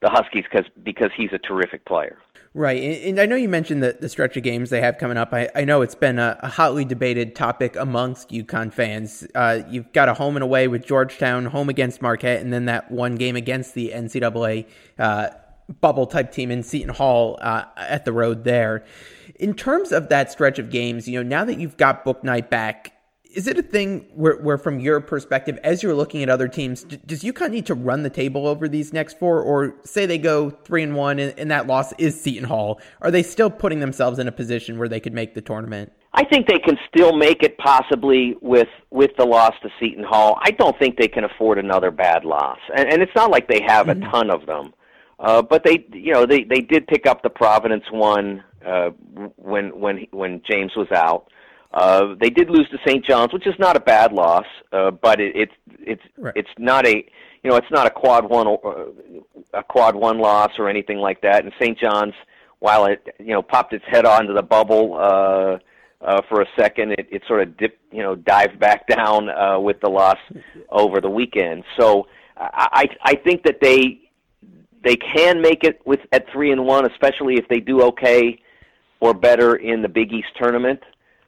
the 0.00 0.10
Huskies 0.10 0.44
because 0.44 0.70
because 0.82 1.10
he's 1.16 1.32
a 1.32 1.38
terrific 1.38 1.84
player. 1.84 2.18
Right, 2.56 3.02
and 3.02 3.18
I 3.18 3.26
know 3.26 3.34
you 3.34 3.48
mentioned 3.48 3.82
the, 3.82 3.96
the 4.00 4.08
stretch 4.08 4.36
of 4.36 4.44
games 4.44 4.70
they 4.70 4.80
have 4.80 4.96
coming 4.98 5.16
up. 5.16 5.34
I, 5.34 5.48
I 5.56 5.64
know 5.64 5.82
it's 5.82 5.96
been 5.96 6.20
a, 6.20 6.38
a 6.40 6.48
hotly 6.48 6.84
debated 6.84 7.34
topic 7.34 7.74
amongst 7.74 8.28
UConn 8.28 8.72
fans. 8.72 9.26
Uh, 9.34 9.62
you've 9.68 9.92
got 9.92 10.08
a 10.08 10.14
home 10.14 10.36
and 10.36 10.44
away 10.44 10.68
with 10.68 10.86
Georgetown, 10.86 11.46
home 11.46 11.68
against 11.68 12.00
Marquette, 12.00 12.42
and 12.42 12.52
then 12.52 12.66
that 12.66 12.92
one 12.92 13.16
game 13.16 13.34
against 13.34 13.74
the 13.74 13.90
NCAA 13.92 14.66
uh, 15.00 15.30
bubble 15.80 16.06
type 16.06 16.32
team 16.32 16.50
in 16.50 16.62
Seton 16.62 16.94
Hall 16.94 17.38
uh, 17.40 17.64
at 17.76 18.04
the 18.04 18.12
road 18.12 18.44
there. 18.44 18.84
In 19.36 19.54
terms 19.54 19.92
of 19.92 20.08
that 20.10 20.30
stretch 20.30 20.58
of 20.58 20.70
games, 20.70 21.08
you 21.08 21.22
know, 21.22 21.28
now 21.28 21.44
that 21.44 21.58
you've 21.58 21.76
got 21.76 22.04
Bouknight 22.04 22.50
back, 22.50 22.92
is 23.34 23.48
it 23.48 23.58
a 23.58 23.62
thing 23.62 24.06
where, 24.14 24.36
where, 24.36 24.58
from 24.58 24.78
your 24.78 25.00
perspective, 25.00 25.58
as 25.64 25.82
you're 25.82 25.94
looking 25.94 26.22
at 26.22 26.28
other 26.28 26.46
teams, 26.46 26.84
does 26.84 27.22
UConn 27.22 27.50
need 27.50 27.66
to 27.66 27.74
run 27.74 28.02
the 28.04 28.10
table 28.10 28.46
over 28.46 28.68
these 28.68 28.92
next 28.92 29.18
four, 29.18 29.42
or 29.42 29.74
say 29.84 30.06
they 30.06 30.18
go 30.18 30.50
three 30.50 30.84
and 30.84 30.94
one, 30.94 31.18
and, 31.18 31.36
and 31.36 31.50
that 31.50 31.66
loss 31.66 31.92
is 31.98 32.20
Seton 32.20 32.44
Hall? 32.44 32.80
Are 33.00 33.10
they 33.10 33.24
still 33.24 33.50
putting 33.50 33.80
themselves 33.80 34.20
in 34.20 34.28
a 34.28 34.32
position 34.32 34.78
where 34.78 34.88
they 34.88 35.00
could 35.00 35.12
make 35.12 35.34
the 35.34 35.40
tournament? 35.40 35.92
I 36.12 36.24
think 36.24 36.46
they 36.46 36.60
can 36.60 36.78
still 36.88 37.16
make 37.16 37.42
it 37.42 37.58
possibly 37.58 38.36
with 38.40 38.68
with 38.90 39.10
the 39.18 39.24
loss 39.24 39.54
to 39.62 39.68
Seton 39.80 40.04
Hall. 40.04 40.38
I 40.42 40.52
don't 40.52 40.78
think 40.78 40.96
they 40.96 41.08
can 41.08 41.24
afford 41.24 41.58
another 41.58 41.90
bad 41.90 42.24
loss, 42.24 42.58
and, 42.76 42.88
and 42.88 43.02
it's 43.02 43.14
not 43.16 43.32
like 43.32 43.48
they 43.48 43.62
have 43.66 43.88
mm-hmm. 43.88 44.02
a 44.04 44.10
ton 44.10 44.30
of 44.30 44.46
them. 44.46 44.72
Uh, 45.18 45.42
but 45.42 45.64
they, 45.64 45.86
you 45.92 46.12
know, 46.12 46.26
they 46.26 46.44
they 46.44 46.60
did 46.60 46.86
pick 46.86 47.06
up 47.06 47.22
the 47.22 47.30
Providence 47.30 47.84
one 47.90 48.42
uh, 48.66 48.90
when 49.36 49.78
when 49.78 50.06
when 50.10 50.42
James 50.48 50.72
was 50.76 50.90
out. 50.92 51.28
Uh, 51.72 52.14
they 52.20 52.30
did 52.30 52.48
lose 52.50 52.68
to 52.70 52.78
St. 52.86 53.04
John's, 53.04 53.32
which 53.32 53.48
is 53.48 53.54
not 53.58 53.76
a 53.76 53.80
bad 53.80 54.12
loss, 54.12 54.46
uh, 54.72 54.92
but 54.92 55.20
it, 55.20 55.34
it's 55.34 55.52
it's 55.80 56.02
right. 56.16 56.32
it's 56.36 56.50
not 56.58 56.86
a 56.86 57.04
you 57.42 57.50
know, 57.50 57.56
it's 57.56 57.70
not 57.70 57.86
a 57.86 57.90
quad 57.90 58.28
one 58.28 58.46
uh, 58.46 59.58
a 59.58 59.62
quad 59.62 59.94
one 59.94 60.18
loss 60.18 60.52
or 60.58 60.68
anything 60.68 60.98
like 60.98 61.20
that. 61.20 61.44
And 61.44 61.52
St. 61.60 61.78
John's, 61.78 62.14
while 62.60 62.86
it 62.86 63.06
you 63.18 63.32
know 63.32 63.42
popped 63.42 63.72
its 63.72 63.84
head 63.86 64.06
onto 64.06 64.32
the 64.32 64.42
bubble 64.42 64.94
uh, 64.94 65.58
uh, 66.04 66.22
for 66.28 66.40
a 66.40 66.46
second, 66.56 66.92
it, 66.92 67.06
it 67.10 67.22
sort 67.28 67.42
of 67.42 67.56
dipped 67.56 67.80
you 67.92 68.02
know 68.02 68.14
dived 68.14 68.58
back 68.58 68.86
down 68.86 69.28
uh, 69.28 69.60
with 69.60 69.80
the 69.80 69.90
loss 69.90 70.18
over 70.70 71.00
the 71.00 71.10
weekend. 71.10 71.64
So 71.78 72.06
I 72.36 72.88
I 73.02 73.14
think 73.16 73.42
that 73.44 73.58
they 73.60 74.00
they 74.84 74.96
can 74.96 75.40
make 75.40 75.64
it 75.64 75.80
with 75.84 76.00
at 76.12 76.26
three 76.32 76.52
and 76.52 76.64
one, 76.64 76.86
especially 76.90 77.34
if 77.36 77.48
they 77.48 77.60
do 77.60 77.82
okay 77.82 78.40
or 79.00 79.14
better 79.14 79.56
in 79.56 79.82
the 79.82 79.88
Big 79.88 80.12
East 80.12 80.28
tournament. 80.40 80.80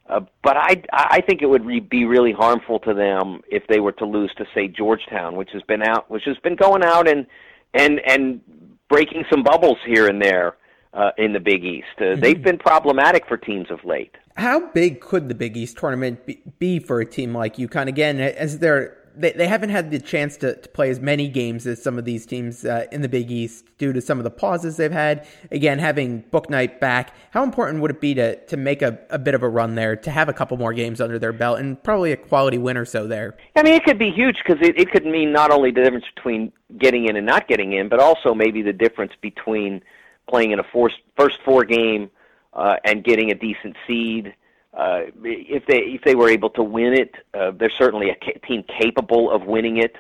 Uh, 0.09 0.21
but 0.45 0.57
I 0.57 0.83
I 0.93 1.21
think 1.21 1.43
it 1.43 1.47
would 1.47 1.65
re- 1.65 1.81
be 1.81 2.05
really 2.05 2.33
harmful 2.33 2.79
to 2.81 2.95
them 2.95 3.41
if 3.51 3.67
they 3.69 3.81
were 3.81 3.93
to 3.93 4.05
lose 4.05 4.33
to 4.39 4.45
say 4.55 4.69
Georgetown, 4.69 5.35
which 5.35 5.51
has 5.53 5.63
been 5.63 5.83
out, 5.83 6.09
which 6.11 6.25
has 6.27 6.37
been 6.39 6.55
going 6.55 6.85
out 6.85 7.09
and 7.09 7.27
and 7.75 8.01
and 8.07 8.41
breaking 8.89 9.25
some 9.31 9.43
bubbles 9.43 9.79
here 9.85 10.07
and 10.07 10.23
there 10.23 10.57
uh, 10.95 11.11
in 11.19 11.33
the 11.33 11.41
Big 11.41 11.65
East. 11.65 11.87
Uh, 11.99 12.03
mm-hmm. 12.03 12.21
They've 12.21 12.43
been 12.43 12.59
problematic 12.59 13.27
for 13.27 13.37
teams 13.37 13.71
of 13.71 13.85
late. 13.85 14.15
How 14.37 14.69
big 14.69 15.01
could 15.01 15.29
the 15.29 15.35
Big 15.35 15.57
East 15.57 15.77
tournament 15.79 16.25
be, 16.27 16.41
be 16.59 16.79
for 16.79 17.01
a 17.01 17.07
team 17.07 17.35
like 17.35 17.57
UConn? 17.57 17.89
Again, 17.89 18.21
as 18.21 18.59
they're 18.59 18.97
they, 19.17 19.33
they 19.33 19.49
haven't 19.49 19.71
had 19.71 19.91
the 19.91 19.99
chance 19.99 20.37
to, 20.39 20.55
to 20.55 20.69
play 20.69 20.91
as 20.91 21.01
many 21.01 21.29
games 21.29 21.67
as 21.67 21.83
some 21.83 21.99
of 21.99 22.05
these 22.05 22.27
teams 22.27 22.65
uh, 22.65 22.87
in 22.93 23.03
the 23.03 23.09
Big 23.09 23.31
East 23.31 23.65
due 23.79 23.93
to 23.93 24.01
some 24.01 24.19
of 24.19 24.25
the 24.25 24.31
pauses 24.31 24.77
they've 24.77 24.93
had. 24.93 25.27
Again, 25.51 25.79
having 25.79 26.23
Bouknight 26.25 26.79
back, 26.81 27.15
how 27.31 27.43
important 27.43 27.81
would 27.81 27.91
it 27.91 28.01
be 28.01 28.15
to, 28.15 28.37
to 28.47 28.57
make 28.57 28.83
a, 28.83 28.99
a 29.11 29.19
bit 29.19 29.35
of 29.35 29.43
a 29.43 29.49
run 29.49 29.75
there, 29.75 29.97
to 29.97 30.11
have 30.11 30.29
a 30.29 30.33
couple 30.33 30.57
more 30.57 30.73
games 30.73 31.01
under 31.01 31.19
their 31.19 31.33
belt, 31.33 31.59
and 31.59 31.83
probably 31.83 32.13
a 32.13 32.17
quality 32.17 32.59
win 32.59 32.77
or 32.77 32.85
so 32.85 33.07
there? 33.07 33.37
I 33.57 33.63
mean, 33.63 33.75
it 33.75 33.85
could 33.85 33.99
be 33.99 34.11
huge 34.11 34.37
because 34.47 34.61
it, 34.67 34.79
it 34.79 34.91
could 34.91 35.07
mean 35.07 35.33
not 35.33 35.51
only 35.51 35.71
the 35.71 35.83
difference 35.83 36.07
between 36.15 36.53
getting 36.79 37.09
in 37.09 37.17
and 37.17 37.27
not 37.27 37.49
getting 37.49 37.73
in, 37.73 37.89
but 37.89 38.01
also 38.01 38.35
maybe 38.35 38.63
the 38.63 38.73
difference 38.73 39.13
between 39.21 39.83
playing 40.29 40.51
in 40.51 40.59
a 40.59 40.65
first, 40.73 40.97
first 41.17 41.39
four 41.45 41.65
game 41.65 42.11
uh, 42.53 42.77
and 42.85 43.05
getting 43.05 43.31
a 43.31 43.35
decent 43.35 43.77
seed 43.87 44.35
uh, 44.77 45.05
if 45.25 45.65
they 45.67 45.79
if 45.79 46.03
they 46.03 46.15
were 46.15 46.29
able 46.29 46.51
to 46.51 46.63
win 46.63 46.93
it, 46.93 47.15
uh, 47.33 47.51
they're 47.53 47.71
certainly 47.71 48.11
a 48.11 48.15
ca- 48.15 48.39
team 48.47 48.63
capable 48.79 49.31
of 49.31 49.45
winning 49.45 49.79
it. 49.79 49.97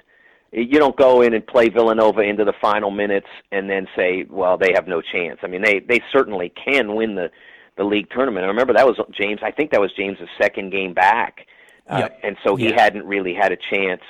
You 0.52 0.78
don't 0.78 0.96
go 0.96 1.22
in 1.22 1.34
and 1.34 1.46
play 1.46 1.68
Villanova 1.70 2.20
into 2.20 2.44
the 2.44 2.52
final 2.60 2.90
minutes 2.90 3.26
and 3.50 3.68
then 3.68 3.88
say, 3.96 4.26
well, 4.28 4.56
they 4.56 4.72
have 4.74 4.86
no 4.86 5.00
chance. 5.00 5.40
I 5.42 5.46
mean, 5.46 5.62
they 5.62 5.80
they 5.80 6.00
certainly 6.12 6.50
can 6.50 6.94
win 6.94 7.14
the 7.14 7.30
the 7.76 7.84
league 7.84 8.10
tournament. 8.10 8.44
I 8.44 8.48
remember 8.48 8.74
that 8.74 8.86
was 8.86 8.98
James. 9.10 9.40
I 9.42 9.50
think 9.50 9.70
that 9.70 9.80
was 9.80 9.92
James's 9.94 10.28
second 10.40 10.70
game 10.70 10.92
back, 10.92 11.46
uh, 11.88 11.98
yep. 12.00 12.20
and 12.22 12.36
so 12.44 12.54
he 12.54 12.68
yeah. 12.68 12.80
hadn't 12.80 13.06
really 13.06 13.34
had 13.34 13.52
a 13.52 13.56
chance 13.56 14.02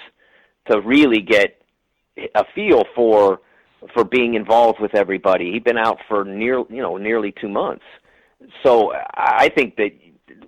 to 0.69 0.81
really 0.81 1.21
get 1.21 1.63
a 2.35 2.45
feel 2.55 2.85
for 2.95 3.41
for 3.95 4.03
being 4.03 4.35
involved 4.35 4.81
with 4.81 4.97
everybody. 4.97 5.53
He'd 5.53 5.65
been 5.65 5.79
out 5.79 5.99
for 6.09 6.25
near 6.25 6.59
you 6.69 6.83
know 6.83 6.97
nearly 6.97 7.33
two 7.33 7.49
months. 7.49 7.85
So 8.63 8.93
I 9.15 9.49
think 9.49 9.77
that 9.77 9.93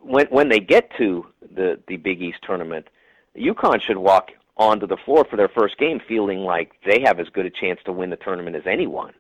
when 0.03 0.27
when 0.27 0.49
they 0.49 0.61
get 0.61 0.91
to 0.99 1.27
the 1.55 1.79
the 1.89 1.97
Big 1.97 2.23
East 2.23 2.39
tournament, 2.47 2.89
UConn 3.37 3.81
should 3.81 3.99
walk 3.99 4.31
onto 4.57 4.87
the 4.87 4.97
floor 5.05 5.25
for 5.31 5.37
their 5.37 5.49
first 5.49 5.79
game 5.79 6.01
feeling 6.09 6.41
like 6.41 6.73
they 6.85 7.01
have 7.05 7.21
as 7.21 7.29
good 7.29 7.47
a 7.47 7.51
chance 7.51 7.79
to 7.85 7.93
win 7.93 8.11
the 8.11 8.17
tournament 8.17 8.57
as 8.57 8.63
anyone. 8.67 9.13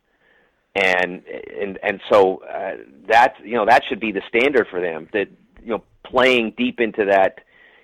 And 0.75 1.23
and 1.61 1.79
and 1.83 2.01
so 2.11 2.43
uh, 2.43 2.77
that 3.09 3.35
you 3.43 3.55
know 3.55 3.67
that 3.67 3.83
should 3.89 4.01
be 4.01 4.13
the 4.13 4.23
standard 4.29 4.67
for 4.71 4.81
them. 4.81 5.09
That 5.13 5.29
you 5.63 5.71
know 5.71 5.83
playing 6.05 6.55
deep 6.57 6.81
into 6.81 7.05
that 7.07 7.41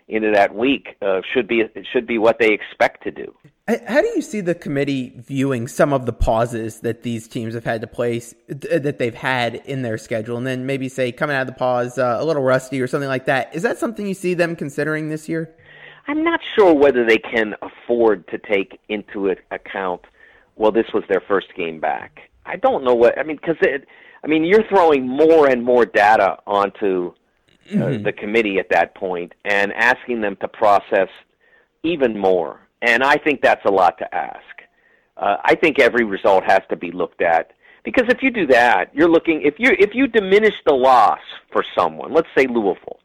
into 0.08 0.30
that 0.32 0.54
week 0.54 0.96
uh, 1.00 1.20
should 1.32 1.48
be 1.48 1.62
should 1.92 2.06
be 2.06 2.18
what 2.18 2.38
they 2.38 2.52
expect 2.52 3.02
to 3.04 3.10
do. 3.10 3.34
How 3.66 4.02
do 4.02 4.08
you 4.08 4.20
see 4.20 4.42
the 4.42 4.54
committee 4.54 5.14
viewing 5.16 5.68
some 5.68 5.94
of 5.94 6.04
the 6.04 6.12
pauses 6.12 6.80
that 6.80 7.02
these 7.02 7.26
teams 7.26 7.54
have 7.54 7.64
had 7.64 7.80
to 7.80 7.86
place 7.86 8.34
that 8.48 8.98
they've 8.98 9.14
had 9.14 9.54
in 9.54 9.80
their 9.80 9.96
schedule, 9.96 10.36
and 10.36 10.46
then 10.46 10.66
maybe 10.66 10.90
say 10.90 11.12
coming 11.12 11.34
out 11.34 11.42
of 11.42 11.46
the 11.46 11.54
pause 11.54 11.96
uh, 11.96 12.18
a 12.20 12.24
little 12.24 12.42
rusty 12.42 12.80
or 12.82 12.86
something 12.86 13.08
like 13.08 13.24
that? 13.24 13.54
Is 13.54 13.62
that 13.62 13.78
something 13.78 14.06
you 14.06 14.14
see 14.14 14.34
them 14.34 14.54
considering 14.54 15.08
this 15.08 15.28
year? 15.28 15.54
I'm 16.06 16.22
not 16.22 16.40
sure 16.54 16.74
whether 16.74 17.06
they 17.06 17.16
can 17.16 17.54
afford 17.62 18.28
to 18.28 18.38
take 18.38 18.78
into 18.90 19.34
account. 19.50 20.02
Well, 20.56 20.70
this 20.70 20.86
was 20.92 21.02
their 21.08 21.22
first 21.26 21.46
game 21.56 21.80
back. 21.80 22.20
I 22.44 22.56
don't 22.56 22.84
know 22.84 22.94
what 22.94 23.18
I 23.18 23.22
mean 23.22 23.36
because 23.36 23.56
I 24.22 24.26
mean 24.26 24.44
you're 24.44 24.68
throwing 24.68 25.08
more 25.08 25.48
and 25.48 25.64
more 25.64 25.86
data 25.86 26.36
onto 26.46 27.14
mm-hmm. 27.70 28.02
the 28.02 28.12
committee 28.12 28.58
at 28.58 28.68
that 28.70 28.94
point 28.94 29.32
and 29.44 29.72
asking 29.72 30.20
them 30.20 30.36
to 30.40 30.48
process 30.48 31.08
even 31.82 32.18
more 32.18 32.64
and 32.84 33.02
I 33.02 33.16
think 33.16 33.40
that's 33.40 33.64
a 33.64 33.70
lot 33.70 33.98
to 33.98 34.14
ask. 34.14 34.44
Uh, 35.16 35.36
I 35.44 35.54
think 35.54 35.80
every 35.80 36.04
result 36.04 36.44
has 36.44 36.60
to 36.68 36.76
be 36.76 36.92
looked 36.92 37.22
at 37.22 37.52
because 37.82 38.04
if 38.08 38.22
you 38.22 38.30
do 38.30 38.46
that, 38.48 38.94
you're 38.94 39.08
looking 39.08 39.42
if 39.42 39.54
you 39.58 39.70
if 39.78 39.94
you 39.94 40.06
diminish 40.06 40.54
the 40.66 40.74
loss 40.74 41.20
for 41.52 41.64
someone, 41.76 42.12
let's 42.12 42.28
say 42.36 42.46
Louisville, 42.46 43.00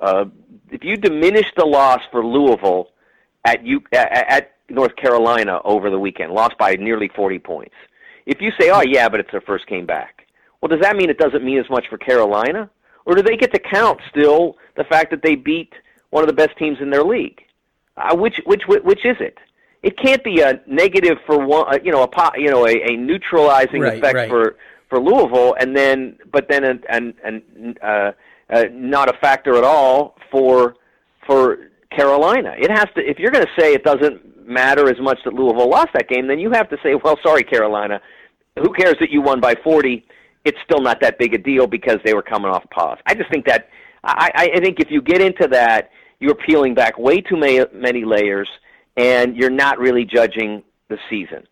uh, 0.00 0.24
if 0.70 0.84
you 0.84 0.96
diminish 0.96 1.46
the 1.56 1.64
loss 1.64 2.00
for 2.10 2.24
Louisville 2.24 2.90
at 3.44 3.64
you 3.64 3.82
at, 3.92 4.30
at 4.30 4.50
North 4.68 4.96
Carolina 4.96 5.60
over 5.64 5.90
the 5.90 5.98
weekend, 5.98 6.32
lost 6.32 6.58
by 6.58 6.74
nearly 6.74 7.10
40 7.14 7.38
points. 7.38 7.74
If 8.26 8.40
you 8.40 8.50
say, 8.58 8.70
"Oh 8.70 8.82
yeah, 8.82 9.08
but 9.08 9.20
it's 9.20 9.30
their 9.30 9.42
first 9.42 9.66
game 9.68 9.86
back," 9.86 10.26
well, 10.60 10.68
does 10.68 10.80
that 10.80 10.96
mean 10.96 11.08
it 11.10 11.18
doesn't 11.18 11.44
mean 11.44 11.58
as 11.58 11.70
much 11.70 11.84
for 11.88 11.98
Carolina, 11.98 12.68
or 13.06 13.14
do 13.14 13.22
they 13.22 13.36
get 13.36 13.52
to 13.52 13.58
count 13.58 14.00
still 14.10 14.56
the 14.76 14.84
fact 14.84 15.10
that 15.10 15.22
they 15.22 15.34
beat 15.34 15.72
one 16.10 16.22
of 16.22 16.28
the 16.28 16.34
best 16.34 16.56
teams 16.58 16.78
in 16.80 16.90
their 16.90 17.04
league? 17.04 17.40
Uh, 17.96 18.16
which 18.16 18.40
which 18.46 18.62
which 18.66 19.04
is 19.04 19.16
it? 19.20 19.38
It 19.82 19.98
can't 19.98 20.24
be 20.24 20.40
a 20.40 20.60
negative 20.66 21.18
for 21.26 21.38
one, 21.44 21.72
uh, 21.72 21.78
you 21.84 21.92
know, 21.92 22.02
a 22.02 22.40
you 22.40 22.50
know, 22.50 22.66
a, 22.66 22.92
a 22.92 22.96
neutralizing 22.96 23.82
right, 23.82 23.98
effect 23.98 24.14
right. 24.16 24.28
for 24.28 24.56
for 24.88 24.98
Louisville, 24.98 25.54
and 25.58 25.76
then 25.76 26.18
but 26.32 26.48
then 26.48 26.64
and 26.64 26.84
and 26.88 27.14
and 27.22 27.78
uh, 27.82 28.12
uh, 28.50 28.64
not 28.72 29.08
a 29.08 29.18
factor 29.18 29.56
at 29.56 29.64
all 29.64 30.16
for 30.30 30.76
for 31.26 31.70
Carolina. 31.90 32.54
It 32.58 32.70
has 32.70 32.86
to. 32.96 33.08
If 33.08 33.18
you're 33.18 33.30
going 33.30 33.46
to 33.46 33.60
say 33.60 33.74
it 33.74 33.84
doesn't 33.84 34.48
matter 34.48 34.88
as 34.88 35.00
much 35.00 35.18
that 35.24 35.34
Louisville 35.34 35.68
lost 35.68 35.90
that 35.94 36.08
game, 36.08 36.26
then 36.26 36.38
you 36.38 36.50
have 36.50 36.68
to 36.70 36.76
say, 36.82 36.94
well, 36.94 37.18
sorry, 37.22 37.42
Carolina. 37.42 38.00
Who 38.56 38.72
cares 38.72 38.96
that 39.00 39.10
you 39.10 39.20
won 39.20 39.40
by 39.40 39.54
40? 39.64 40.06
It's 40.44 40.58
still 40.64 40.80
not 40.80 41.00
that 41.00 41.18
big 41.18 41.34
a 41.34 41.38
deal 41.38 41.66
because 41.66 41.98
they 42.04 42.14
were 42.14 42.22
coming 42.22 42.50
off 42.50 42.68
pause. 42.70 42.98
I 43.06 43.14
just 43.14 43.30
think 43.30 43.46
that 43.46 43.68
I, 44.02 44.50
I 44.54 44.60
think 44.60 44.80
if 44.80 44.90
you 44.90 45.00
get 45.00 45.22
into 45.22 45.48
that 45.48 45.90
you're 46.24 46.34
peeling 46.34 46.74
back 46.74 46.98
way 46.98 47.20
too 47.20 47.36
many 47.36 48.04
layers, 48.04 48.48
and 48.96 49.36
you're 49.36 49.50
not 49.50 49.78
really 49.78 50.04
judging 50.04 50.62
the 50.88 50.98
season. 51.10 51.46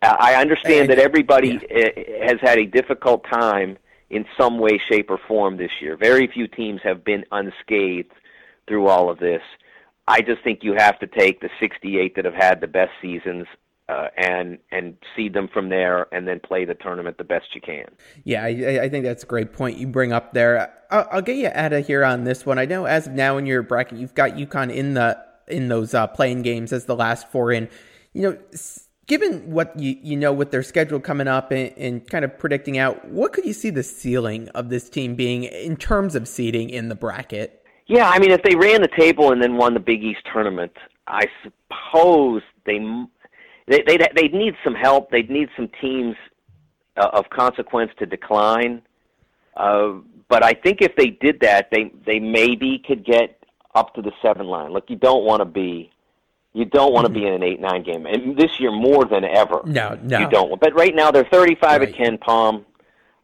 Uh, 0.00 0.16
I 0.18 0.34
understand 0.36 0.90
that 0.90 0.98
everybody 0.98 1.60
yeah. 1.70 2.26
has 2.26 2.38
had 2.40 2.58
a 2.58 2.64
difficult 2.64 3.24
time 3.24 3.76
in 4.10 4.24
some 4.38 4.58
way, 4.58 4.80
shape, 4.90 5.10
or 5.10 5.18
form 5.28 5.56
this 5.56 5.72
year. 5.80 5.96
Very 5.96 6.26
few 6.28 6.46
teams 6.46 6.80
have 6.84 7.04
been 7.04 7.24
unscathed 7.32 8.12
through 8.66 8.86
all 8.86 9.10
of 9.10 9.18
this. 9.18 9.42
I 10.06 10.22
just 10.22 10.42
think 10.42 10.60
you 10.62 10.74
have 10.74 10.98
to 11.00 11.06
take 11.06 11.40
the 11.40 11.50
68 11.60 12.14
that 12.16 12.24
have 12.24 12.34
had 12.34 12.60
the 12.60 12.68
best 12.68 12.92
seasons 13.02 13.46
uh, 13.88 14.08
and 14.16 14.58
and 14.70 14.96
seed 15.16 15.32
them 15.32 15.48
from 15.52 15.68
there, 15.68 16.06
and 16.12 16.28
then 16.28 16.40
play 16.40 16.64
the 16.64 16.74
tournament 16.74 17.16
the 17.18 17.24
best 17.24 17.46
you 17.54 17.60
can. 17.60 17.86
Yeah, 18.24 18.44
I, 18.44 18.82
I 18.82 18.88
think 18.88 19.04
that's 19.04 19.22
a 19.22 19.26
great 19.26 19.52
point 19.52 19.78
you 19.78 19.86
bring 19.86 20.12
up 20.12 20.34
there. 20.34 20.72
I'll, 20.90 21.08
I'll, 21.10 21.22
get 21.22 21.36
you 21.36 21.50
out 21.52 21.72
of 21.72 21.86
here 21.86 22.04
on 22.04 22.24
this 22.24 22.44
one. 22.44 22.58
I 22.58 22.66
know 22.66 22.84
as 22.84 23.06
of 23.06 23.14
now 23.14 23.38
in 23.38 23.46
your 23.46 23.62
bracket, 23.62 23.98
you've 23.98 24.14
got 24.14 24.32
UConn 24.32 24.74
in 24.74 24.94
the 24.94 25.18
in 25.46 25.68
those 25.68 25.94
uh, 25.94 26.06
playing 26.06 26.42
games 26.42 26.72
as 26.72 26.84
the 26.84 26.96
last 26.96 27.28
four 27.30 27.50
in. 27.50 27.68
You 28.12 28.22
know, 28.22 28.38
given 29.06 29.50
what 29.50 29.78
you 29.78 29.96
you 30.02 30.16
know 30.16 30.32
with 30.32 30.50
their 30.50 30.62
schedule 30.62 31.00
coming 31.00 31.28
up 31.28 31.50
and, 31.50 31.72
and 31.78 32.06
kind 32.06 32.24
of 32.24 32.38
predicting 32.38 32.78
out, 32.78 33.08
what 33.08 33.32
could 33.32 33.46
you 33.46 33.54
see 33.54 33.70
the 33.70 33.82
ceiling 33.82 34.48
of 34.50 34.68
this 34.68 34.90
team 34.90 35.14
being 35.14 35.44
in 35.44 35.76
terms 35.76 36.14
of 36.14 36.28
seeding 36.28 36.70
in 36.70 36.88
the 36.88 36.94
bracket? 36.94 37.64
Yeah, 37.86 38.10
I 38.10 38.18
mean, 38.18 38.32
if 38.32 38.42
they 38.42 38.54
ran 38.54 38.82
the 38.82 38.88
table 38.98 39.32
and 39.32 39.42
then 39.42 39.56
won 39.56 39.72
the 39.72 39.80
Big 39.80 40.04
East 40.04 40.20
tournament, 40.30 40.72
I 41.06 41.24
suppose 41.42 42.42
they 42.66 42.78
they 43.68 43.82
they 43.82 43.98
they'd 44.14 44.34
need 44.34 44.54
some 44.64 44.74
help. 44.74 45.10
They'd 45.10 45.30
need 45.30 45.48
some 45.56 45.68
teams 45.80 46.16
uh, 46.96 47.10
of 47.12 47.30
consequence 47.30 47.90
to 47.98 48.06
decline. 48.06 48.82
Uh, 49.56 49.94
but 50.28 50.44
I 50.44 50.52
think 50.52 50.82
if 50.82 50.94
they 50.96 51.08
did 51.08 51.40
that, 51.40 51.70
they 51.70 51.92
they 52.06 52.18
maybe 52.18 52.82
could 52.86 53.04
get 53.04 53.42
up 53.74 53.94
to 53.94 54.02
the 54.02 54.12
seven 54.22 54.46
line. 54.46 54.72
Look, 54.72 54.88
you 54.88 54.96
don't 54.96 55.24
want 55.24 55.40
to 55.40 55.44
be 55.44 55.90
you 56.52 56.64
don't 56.64 56.92
want 56.92 57.06
to 57.06 57.12
be 57.12 57.26
in 57.26 57.32
an 57.32 57.42
eight 57.42 57.60
nine 57.60 57.82
game, 57.82 58.06
and 58.06 58.36
this 58.36 58.58
year 58.58 58.72
more 58.72 59.04
than 59.04 59.24
ever. 59.24 59.62
No, 59.64 59.98
no, 60.02 60.20
you 60.20 60.28
don't. 60.28 60.60
But 60.60 60.74
right 60.74 60.94
now 60.94 61.10
they're 61.10 61.28
thirty 61.30 61.54
five 61.54 61.80
right. 61.80 61.88
at 61.88 61.94
KenPom. 61.94 62.64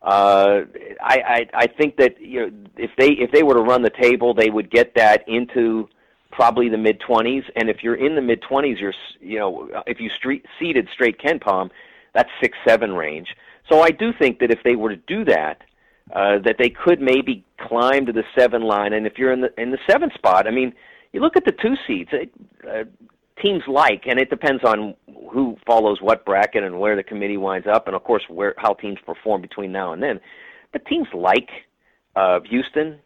Uh, 0.02 0.62
I, 1.02 1.22
I 1.26 1.46
I 1.54 1.66
think 1.66 1.96
that 1.96 2.20
you 2.20 2.40
know 2.40 2.52
if 2.76 2.90
they 2.98 3.10
if 3.10 3.32
they 3.32 3.42
were 3.42 3.54
to 3.54 3.62
run 3.62 3.82
the 3.82 3.90
table, 3.90 4.34
they 4.34 4.50
would 4.50 4.70
get 4.70 4.94
that 4.94 5.26
into 5.26 5.88
probably 6.34 6.68
the 6.68 6.78
mid 6.78 7.00
20s. 7.00 7.44
And 7.56 7.70
if 7.70 7.82
you're 7.82 7.94
in 7.94 8.14
the 8.14 8.20
mid 8.20 8.42
20s, 8.42 8.80
you're 8.80 8.94
you 9.20 9.38
know 9.38 9.68
if 9.86 10.00
you 10.00 10.10
street, 10.10 10.44
seeded 10.58 10.88
straight 10.92 11.18
KenPom, 11.18 11.70
that's 12.14 12.30
six 12.42 12.56
seven 12.66 12.92
range. 12.92 13.28
So 13.70 13.80
I 13.80 13.90
do 13.90 14.12
think 14.18 14.40
that 14.40 14.50
if 14.50 14.58
they 14.62 14.76
were 14.76 14.90
to 14.90 15.00
do 15.06 15.24
that, 15.24 15.62
uh, 16.12 16.38
that 16.44 16.56
they 16.58 16.68
could 16.68 17.00
maybe 17.00 17.44
climb 17.60 18.04
to 18.06 18.12
the 18.12 18.24
seven 18.38 18.62
line. 18.62 18.92
And 18.92 19.06
if 19.06 19.14
you're 19.16 19.32
in 19.32 19.40
the 19.40 19.60
in 19.60 19.70
the 19.70 19.78
seven 19.88 20.10
spot, 20.14 20.46
I 20.46 20.50
mean, 20.50 20.74
you 21.12 21.20
look 21.20 21.36
at 21.36 21.44
the 21.44 21.52
two 21.52 21.74
seeds. 21.86 22.10
Uh, 22.12 22.84
teams 23.42 23.62
like, 23.66 24.04
and 24.06 24.18
it 24.18 24.30
depends 24.30 24.62
on 24.64 24.94
who 25.32 25.56
follows 25.66 25.98
what 26.00 26.24
bracket 26.24 26.62
and 26.62 26.78
where 26.78 26.94
the 26.94 27.02
committee 27.02 27.36
winds 27.36 27.66
up, 27.66 27.86
and 27.86 27.96
of 27.96 28.04
course 28.04 28.22
where 28.28 28.54
how 28.58 28.74
teams 28.74 28.98
perform 29.04 29.42
between 29.42 29.72
now 29.72 29.92
and 29.92 30.02
then. 30.02 30.20
But 30.72 30.86
teams 30.86 31.08
like 31.12 31.48
uh, 32.16 32.40
Houston, 32.48 32.98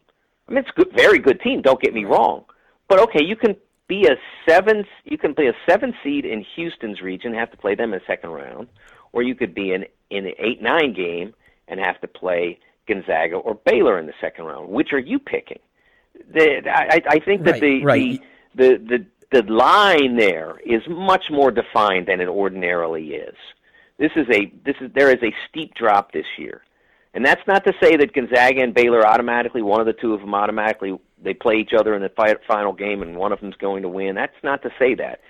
I 0.49 0.53
mean, 0.53 0.59
it's 0.59 0.71
good, 0.77 0.89
very 0.95 1.19
good 1.19 1.41
team. 1.41 1.63
Don't 1.63 1.81
get 1.81 1.95
me 1.95 2.05
wrong, 2.05 2.45
but 2.89 2.99
okay, 3.01 3.23
you 3.25 3.37
can 3.37 3.57
be 3.89 4.07
a 4.07 4.17
seven. 4.49 4.85
You 5.05 5.19
can 5.19 5.35
play 5.35 5.47
a 5.47 5.55
seven 5.69 5.95
seed 6.03 6.25
in 6.25 6.45
Houston's 6.57 7.01
region, 7.01 7.35
have 7.35 7.51
to 7.51 7.57
play 7.57 7.75
them 7.75 7.93
in 7.93 7.99
the 8.01 8.05
second 8.07 8.31
round, 8.31 8.69
or 9.13 9.23
you 9.23 9.35
could 9.35 9.55
be 9.55 9.73
in 9.73 9.85
in 10.11 10.27
an 10.27 10.35
eight 10.39 10.63
nine 10.63 10.93
game 10.95 11.35
and 11.69 11.81
have 11.81 12.01
to 12.01 12.09
play 12.09 12.59
Gonzaga 12.87 13.37
or 13.37 13.55
Baylor 13.67 13.99
in 13.99 14.07
the 14.07 14.15
second 14.21 14.45
round. 14.47 14.69
Which 14.69 14.93
are 14.93 14.99
you 14.99 15.19
picking? 15.19 15.59
The, 16.33 16.63
I, 16.69 17.01
I 17.09 17.19
think 17.21 17.45
that 17.45 17.53
Right, 17.53 17.61
the, 17.61 17.85
right. 17.85 18.21
the 18.55 18.79
the 18.89 19.07
the 19.31 19.43
the 19.43 19.53
line 19.53 20.17
there 20.17 20.59
is 20.65 20.83
much 20.89 21.25
more 21.31 21.51
defined 21.51 22.07
than 22.07 22.21
it 22.21 22.29
ordinarily 22.29 23.09
is. 23.11 23.37
This 23.99 24.13
is 24.17 24.27
a 24.33 24.53
this 24.65 24.77
is 24.81 24.91
there 24.95 25.11
is 25.11 25.23
a 25.23 25.35
steep 25.49 25.75
drop 25.75 26.13
this 26.13 26.27
year. 26.39 26.63
And 27.19 27.27
that's 27.27 27.45
not 27.49 27.65
to 27.65 27.73
say 27.83 27.97
that 27.97 28.13
Gonzaga 28.13 28.63
and 28.63 28.73
Baylor 28.73 29.05
automatically, 29.05 29.61
one 29.61 29.81
of 29.81 29.87
the 29.87 29.93
two 29.93 30.15
of 30.15 30.21
them 30.21 30.37
automatically, 30.37 30.97
they 31.21 31.35
play 31.35 31.57
each 31.57 31.73
other 31.77 31.97
in 31.97 32.01
the 32.01 32.39
final 32.47 32.73
game 32.73 33.03
and 33.03 33.17
one 33.17 33.33
of 33.33 33.41
them's 33.41 33.57
going 33.57 33.83
to 33.83 33.89
win. 33.89 34.15
That's 34.15 34.37
not 34.45 34.63
to 34.63 34.71
say 34.79 34.95
that. 34.95 35.21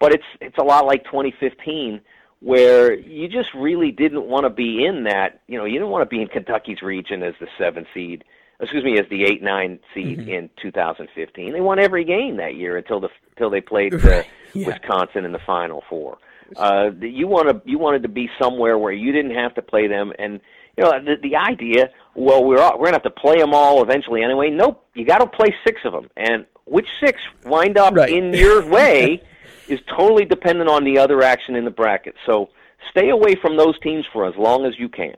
But 0.00 0.14
it's 0.14 0.24
it's 0.40 0.56
a 0.56 0.62
lot 0.62 0.86
like 0.86 1.04
2015 1.04 2.00
where 2.40 2.94
you 2.94 3.28
just 3.28 3.52
really 3.52 3.92
didn't 3.92 4.24
want 4.24 4.44
to 4.44 4.48
be 4.48 4.86
in 4.86 5.04
that, 5.04 5.42
you 5.46 5.58
know, 5.58 5.66
you 5.66 5.74
didn't 5.74 5.90
want 5.90 6.08
to 6.08 6.16
be 6.16 6.22
in 6.22 6.28
Kentucky's 6.28 6.80
region 6.80 7.22
as 7.22 7.34
the 7.38 7.46
7 7.58 7.84
seed, 7.92 8.24
excuse 8.58 8.82
me, 8.82 8.98
as 8.98 9.04
the 9.10 9.24
8-9 9.24 9.80
seed 9.92 10.20
in 10.20 10.48
2015. 10.62 11.52
They 11.52 11.60
won 11.60 11.78
every 11.78 12.06
game 12.06 12.38
that 12.38 12.54
year 12.54 12.78
until 12.78 13.00
the 13.00 13.10
until 13.32 13.50
they 13.50 13.60
played 13.60 13.92
Right, 14.02 14.26
yeah. 14.54 14.68
Wisconsin 14.68 15.26
in 15.26 15.32
the 15.32 15.40
final 15.44 15.84
four. 15.90 16.16
Uh, 16.56 16.90
you 17.02 17.26
want 17.26 17.48
to 17.48 17.60
you 17.70 17.78
wanted 17.78 18.02
to 18.02 18.08
be 18.08 18.30
somewhere 18.40 18.78
where 18.78 18.92
you 18.94 19.12
didn't 19.12 19.34
have 19.34 19.54
to 19.56 19.62
play 19.62 19.86
them, 19.86 20.10
and 20.18 20.40
you 20.76 20.84
know 20.84 20.92
the, 21.04 21.16
the 21.22 21.36
idea. 21.36 21.90
Well, 22.14 22.44
we're 22.44 22.60
all, 22.60 22.78
we're 22.78 22.86
gonna 22.86 22.96
have 22.96 23.02
to 23.04 23.10
play 23.10 23.38
them 23.38 23.54
all 23.54 23.82
eventually 23.82 24.22
anyway. 24.22 24.50
Nope, 24.50 24.84
you 24.94 25.04
got 25.04 25.18
to 25.18 25.26
play 25.26 25.54
six 25.66 25.80
of 25.84 25.92
them, 25.92 26.08
and 26.16 26.46
which 26.66 26.86
six 27.00 27.20
wind 27.44 27.76
up 27.76 27.94
Right. 27.94 28.10
in 28.10 28.32
your 28.32 28.66
way 28.68 29.22
is 29.68 29.80
totally 29.96 30.24
dependent 30.24 30.68
on 30.68 30.84
the 30.84 30.98
other 30.98 31.22
action 31.22 31.56
in 31.56 31.64
the 31.64 31.70
bracket. 31.70 32.14
So 32.26 32.50
stay 32.90 33.08
away 33.10 33.34
from 33.34 33.56
those 33.56 33.78
teams 33.80 34.04
for 34.12 34.26
as 34.26 34.34
long 34.36 34.64
as 34.64 34.78
you 34.78 34.88
can. 34.88 35.14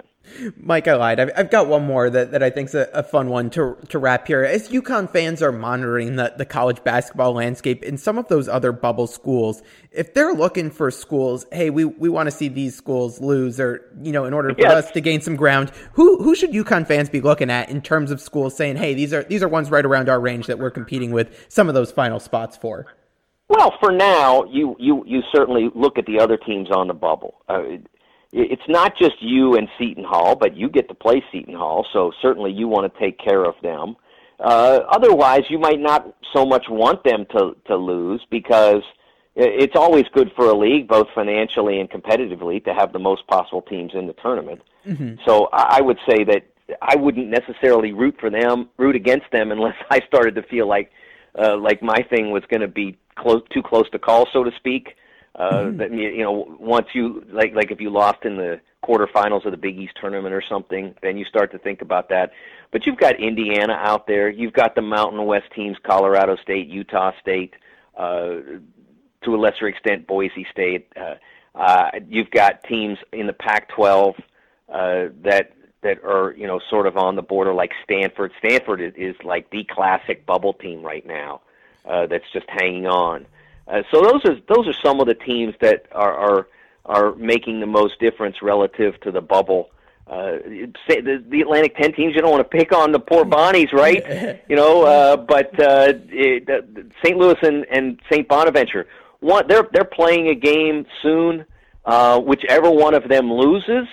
Mike, 0.56 0.88
I 0.88 0.95
lied. 0.95 1.21
I've, 1.21 1.30
I've 1.37 1.50
got 1.50 1.68
one 1.68 1.85
more 1.87 2.11
that, 2.11 2.33
that 2.33 2.42
I 2.42 2.50
think's 2.50 2.75
a, 2.75 2.88
a 2.92 3.02
fun 3.02 3.28
one 3.28 3.50
to 3.50 3.76
to 3.88 3.99
wrap 3.99 4.26
here. 4.26 4.42
As 4.45 4.68
UConn 4.68 5.11
fans 5.11 5.42
are 5.42 5.52
monitoring 5.52 6.16
the, 6.16 6.35
the 6.37 6.45
college 6.45 6.83
basketball 6.85 7.33
landscape 7.33 7.83
in 7.83 7.97
some 7.99 8.18
of 8.18 8.28
those 8.28 8.49
other 8.49 8.73
bubble 8.73 9.06
schools, 9.06 9.62
if 9.92 10.14
they're 10.14 10.33
looking 10.35 10.71
for 10.71 10.90
schools, 10.90 11.47
hey, 11.52 11.71
we, 11.71 11.85
we 11.85 12.09
want 12.09 12.26
to 12.26 12.30
see 12.30 12.49
these 12.49 12.76
schools 12.76 13.21
lose, 13.21 13.59
or 13.61 13.83
you 14.02 14.12
know, 14.12 14.25
in 14.25 14.33
order 14.35 14.50
for 14.54 14.61
Yes. 14.61 14.73
us 14.87 14.90
to 14.92 15.00
gain 15.00 15.21
some 15.21 15.37
ground, 15.37 15.71
who 15.92 16.23
who 16.23 16.35
should 16.35 16.52
UConn 16.52 16.87
fans 16.87 17.09
be 17.09 17.21
looking 17.21 17.50
at 17.50 17.68
in 17.68 17.80
terms 17.80 18.11
of 18.11 18.21
schools 18.21 18.56
saying, 18.56 18.76
hey, 18.76 18.95
these 18.95 19.12
are 19.12 19.23
these 19.25 19.42
are 19.42 19.49
ones 19.49 19.71
right 19.71 19.85
around 19.87 20.09
our 20.09 20.21
range 20.21 20.47
that 20.47 20.59
we're 20.59 20.71
competing 20.71 21.11
with 21.12 21.47
some 21.49 21.68
of 21.68 21.75
those 21.75 21.92
final 21.92 22.21
spots 22.21 22.56
for? 22.56 22.87
Well, 23.49 23.75
for 23.80 23.92
now, 23.92 24.45
you 24.45 24.75
you 24.78 25.04
you 25.06 25.23
certainly 25.35 25.71
look 25.75 25.99
at 25.99 26.06
the 26.06 26.18
other 26.18 26.37
teams 26.37 26.68
on 26.73 26.88
the 26.88 26.95
bubble. 26.95 27.35
Uh, 27.49 27.62
it's 28.37 28.69
not 28.69 28.97
just 28.97 29.23
you 29.23 29.57
and 29.57 29.69
Seton 29.78 30.05
Hall, 30.05 30.37
but 30.37 30.57
you 30.57 30.69
get 30.69 30.88
to 30.88 30.95
play 30.95 31.25
Seton 31.33 31.55
Hall, 31.55 31.87
so 31.93 32.12
certainly 32.21 32.52
you 32.52 32.69
want 32.69 32.93
to 32.93 33.00
take 33.00 33.19
care 33.19 33.45
of 33.45 33.55
them. 33.62 33.97
Uh, 34.38 34.81
otherwise, 34.90 35.45
you 35.49 35.59
might 35.59 35.81
not 35.81 36.14
so 36.35 36.45
much 36.45 36.66
want 36.69 37.02
them 37.02 37.25
to 37.33 37.57
to 37.66 37.76
lose 37.76 38.21
because 38.31 38.83
it's 39.35 39.76
always 39.76 40.05
good 40.12 40.31
for 40.37 40.47
a 40.47 40.55
league, 40.55 40.87
both 40.88 41.09
financially 41.14 41.81
and 41.81 41.90
competitively, 41.90 42.62
to 42.64 42.75
have 42.75 42.93
the 42.93 42.99
most 42.99 43.26
possible 43.26 43.62
teams 43.62 43.93
in 43.95 44.07
the 44.07 44.12
tournament. 44.14 44.61
So 45.25 45.49
I 45.52 45.79
I 45.79 45.81
would 45.81 45.99
say 46.09 46.25
that 46.25 46.44
I 46.83 46.96
wouldn't 46.96 47.29
necessarily 47.29 47.92
root 47.92 48.16
for 48.20 48.29
them, 48.29 48.68
root 48.77 48.96
against 48.96 49.31
them, 49.33 49.51
unless 49.51 49.77
I 49.90 50.01
started 50.07 50.35
to 50.35 50.42
feel 50.42 50.68
like 50.68 50.90
uh, 51.38 51.57
like 51.57 51.83
my 51.83 52.03
thing 52.11 52.31
was 52.31 52.42
going 52.51 52.61
to 52.61 52.68
be 52.68 52.99
close 53.14 53.42
too 53.51 53.62
close 53.62 53.88
to 53.90 53.99
call, 53.99 54.29
so 54.31 54.44
to 54.44 54.51
speak. 54.57 54.96
Uh, 55.37 55.70
That 55.72 55.92
you 55.92 56.09
you 56.09 56.22
know, 56.22 56.57
once 56.59 56.87
you 56.94 57.25
like 57.31 57.55
like 57.55 57.70
if 57.70 57.81
you 57.81 57.90
lost 57.90 58.25
in 58.25 58.37
the 58.37 58.61
quarterfinals 58.83 59.44
of 59.44 59.51
the 59.51 59.59
Big 59.59 59.79
East 59.79 59.92
tournament 60.01 60.35
or 60.35 60.42
something, 60.49 60.94
then 61.03 61.18
you 61.18 61.27
start 61.27 61.53
to 61.53 61.59
think 61.59 61.83
about 61.83 62.09
that. 62.09 62.33
But 62.72 62.87
you've 62.87 62.96
got 62.96 63.20
Indiana 63.20 63.75
out 63.75 64.07
there. 64.07 64.31
You've 64.31 64.55
got 64.55 64.75
the 64.75 64.83
Mountain 64.83 65.25
West 65.27 65.46
teams: 65.55 65.77
Colorado 65.83 66.37
State, 66.37 66.68
Utah 66.68 67.12
State, 67.20 67.53
uh, 67.99 68.37
to 69.25 69.35
a 69.35 69.37
lesser 69.37 69.68
extent 69.68 70.07
Boise 70.07 70.46
State. 70.51 70.90
Uh, 70.96 71.14
uh, 71.55 71.90
you've 72.09 72.31
got 72.31 72.62
teams 72.64 72.99
in 73.12 73.27
the 73.27 73.33
Pac-12 73.33 74.14
uh, 74.68 75.09
that 75.22 75.53
that 75.83 76.03
are 76.03 76.35
you 76.37 76.46
know 76.46 76.61
sort 76.70 76.87
of 76.87 76.96
on 76.96 77.14
the 77.14 77.22
border, 77.22 77.53
like 77.53 77.72
Stanford. 77.85 78.33
Stanford 78.38 78.81
is, 78.81 78.94
is 78.96 79.16
like 79.22 79.51
the 79.51 79.64
classic 79.64 80.25
bubble 80.25 80.55
team 80.55 80.83
right 80.83 81.07
now 81.07 81.42
uh, 81.85 82.07
that's 82.07 82.25
just 82.33 82.46
hanging 82.49 82.87
on. 82.87 83.27
Uh, 83.68 83.83
so 83.90 84.00
those 84.02 84.24
are 84.24 84.37
those 84.48 84.66
are 84.68 84.74
some 84.85 85.00
of 85.00 85.07
the 85.07 85.14
teams 85.14 85.55
that 85.61 85.87
are 85.92 86.12
are 86.12 86.48
are 86.85 87.14
making 87.16 87.61
the 87.61 87.66
most 87.66 87.98
difference 87.98 88.37
relative 88.42 88.98
to 89.00 89.11
the 89.11 89.20
bubble. 89.20 89.70
Uh, 90.07 90.38
say 90.88 91.00
the, 91.00 91.22
the 91.29 91.40
Atlantic 91.40 91.76
Ten 91.76 91.92
teams, 91.92 92.14
you 92.14 92.20
don't 92.20 92.31
want 92.31 92.48
to 92.48 92.57
pick 92.57 92.72
on 92.72 92.92
the 92.92 93.00
poor 93.00 93.24
Bonnies, 93.24 93.72
right? 93.72 94.40
you 94.48 94.55
know, 94.55 94.85
uh, 94.85 95.16
but 95.16 95.48
uh, 95.61 95.94
it, 96.09 96.48
uh, 96.48 96.61
St. 97.05 97.18
Louis 97.18 97.37
and, 97.42 97.66
and 97.72 98.00
St. 98.11 98.29
Bonaventure, 98.29 98.87
one 99.20 99.46
they're 99.48 99.68
they're 99.72 99.85
playing 99.85 100.29
a 100.29 100.35
game 100.35 100.87
soon. 101.02 101.44
Uh, 101.85 102.18
whichever 102.20 102.68
one 102.68 102.94
of 102.94 103.09
them 103.09 103.33
loses, 103.33 103.87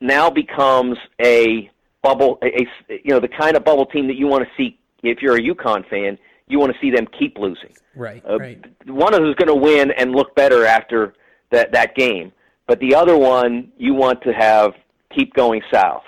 now 0.00 0.30
becomes 0.30 0.96
a 1.20 1.68
bubble, 2.02 2.38
a, 2.42 2.46
a 2.46 3.00
you 3.04 3.10
know 3.10 3.20
the 3.20 3.28
kind 3.28 3.56
of 3.56 3.64
bubble 3.64 3.86
team 3.86 4.06
that 4.08 4.16
you 4.16 4.26
want 4.26 4.44
to 4.44 4.50
see 4.56 4.78
if 5.02 5.22
you're 5.22 5.36
a 5.36 5.40
UConn 5.40 5.88
fan. 5.88 6.18
You 6.48 6.58
want 6.58 6.72
to 6.72 6.78
see 6.80 6.90
them 6.90 7.06
keep 7.18 7.38
losing. 7.38 7.74
Right, 7.94 8.22
Uh, 8.28 8.38
right. 8.38 8.64
One 8.86 9.14
of 9.14 9.20
who's 9.20 9.34
going 9.34 9.48
to 9.48 9.54
win 9.54 9.90
and 9.92 10.12
look 10.12 10.34
better 10.34 10.64
after 10.64 11.14
that 11.50 11.72
that 11.72 11.94
game, 11.94 12.32
but 12.66 12.78
the 12.80 12.94
other 12.94 13.16
one 13.16 13.72
you 13.76 13.94
want 13.94 14.22
to 14.22 14.32
have 14.32 14.72
keep 15.14 15.34
going 15.34 15.62
south. 15.72 16.04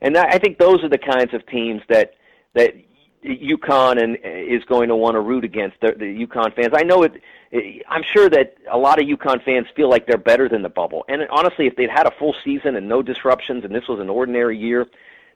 And 0.00 0.16
I 0.16 0.24
I 0.24 0.38
think 0.38 0.58
those 0.58 0.82
are 0.84 0.88
the 0.88 0.98
kinds 0.98 1.34
of 1.34 1.44
teams 1.46 1.82
that 1.88 2.14
that 2.54 2.74
UConn 3.24 4.02
and 4.02 4.18
is 4.22 4.64
going 4.64 4.88
to 4.88 4.96
want 4.96 5.14
to 5.14 5.20
root 5.20 5.44
against 5.44 5.76
the, 5.80 5.92
the 5.96 6.26
UConn 6.26 6.54
fans. 6.54 6.72
I 6.74 6.82
know 6.82 7.04
it. 7.04 7.12
I'm 7.88 8.02
sure 8.12 8.28
that 8.30 8.56
a 8.70 8.76
lot 8.76 9.00
of 9.00 9.06
UConn 9.06 9.44
fans 9.44 9.66
feel 9.76 9.88
like 9.88 10.06
they're 10.06 10.18
better 10.18 10.48
than 10.48 10.62
the 10.62 10.68
bubble. 10.68 11.04
And 11.08 11.22
honestly, 11.30 11.66
if 11.66 11.76
they'd 11.76 11.90
had 11.90 12.06
a 12.06 12.10
full 12.18 12.34
season 12.44 12.76
and 12.76 12.88
no 12.88 13.02
disruptions, 13.02 13.64
and 13.64 13.74
this 13.74 13.86
was 13.88 14.00
an 14.00 14.08
ordinary 14.08 14.58
year, 14.58 14.86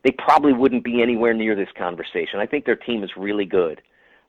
they 0.03 0.11
probably 0.13 0.53
wouldn't 0.53 0.83
be 0.83 1.01
anywhere 1.03 1.35
near 1.35 1.55
this 1.55 1.69
conversation. 1.77 2.41
I 2.41 2.47
think 2.47 2.65
their 2.65 2.77
team 2.77 3.05
is 3.05 3.11
really 3.17 3.45
good. 3.45 3.83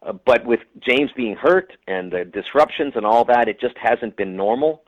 Uh, 0.06 0.14
but 0.26 0.46
with 0.46 0.60
James 0.80 1.12
being 1.16 1.36
hurt 1.36 1.74
and 1.88 2.12
the 2.12 2.26
disruptions 2.26 2.94
and 2.96 3.06
all 3.06 3.26
that, 3.26 3.48
it 3.48 3.60
just 3.60 3.76
hasn't 3.78 4.16
been 4.16 4.36
normal. 4.36 4.84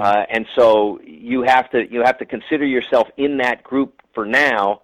Uh, 0.00 0.24
and 0.30 0.46
so 0.56 0.98
you 1.04 1.42
have 1.42 1.70
to 1.70 1.84
you 1.90 2.02
have 2.04 2.18
to 2.18 2.24
consider 2.24 2.66
yourself 2.66 3.06
in 3.16 3.38
that 3.38 3.62
group 3.62 4.02
for 4.12 4.26
now, 4.26 4.82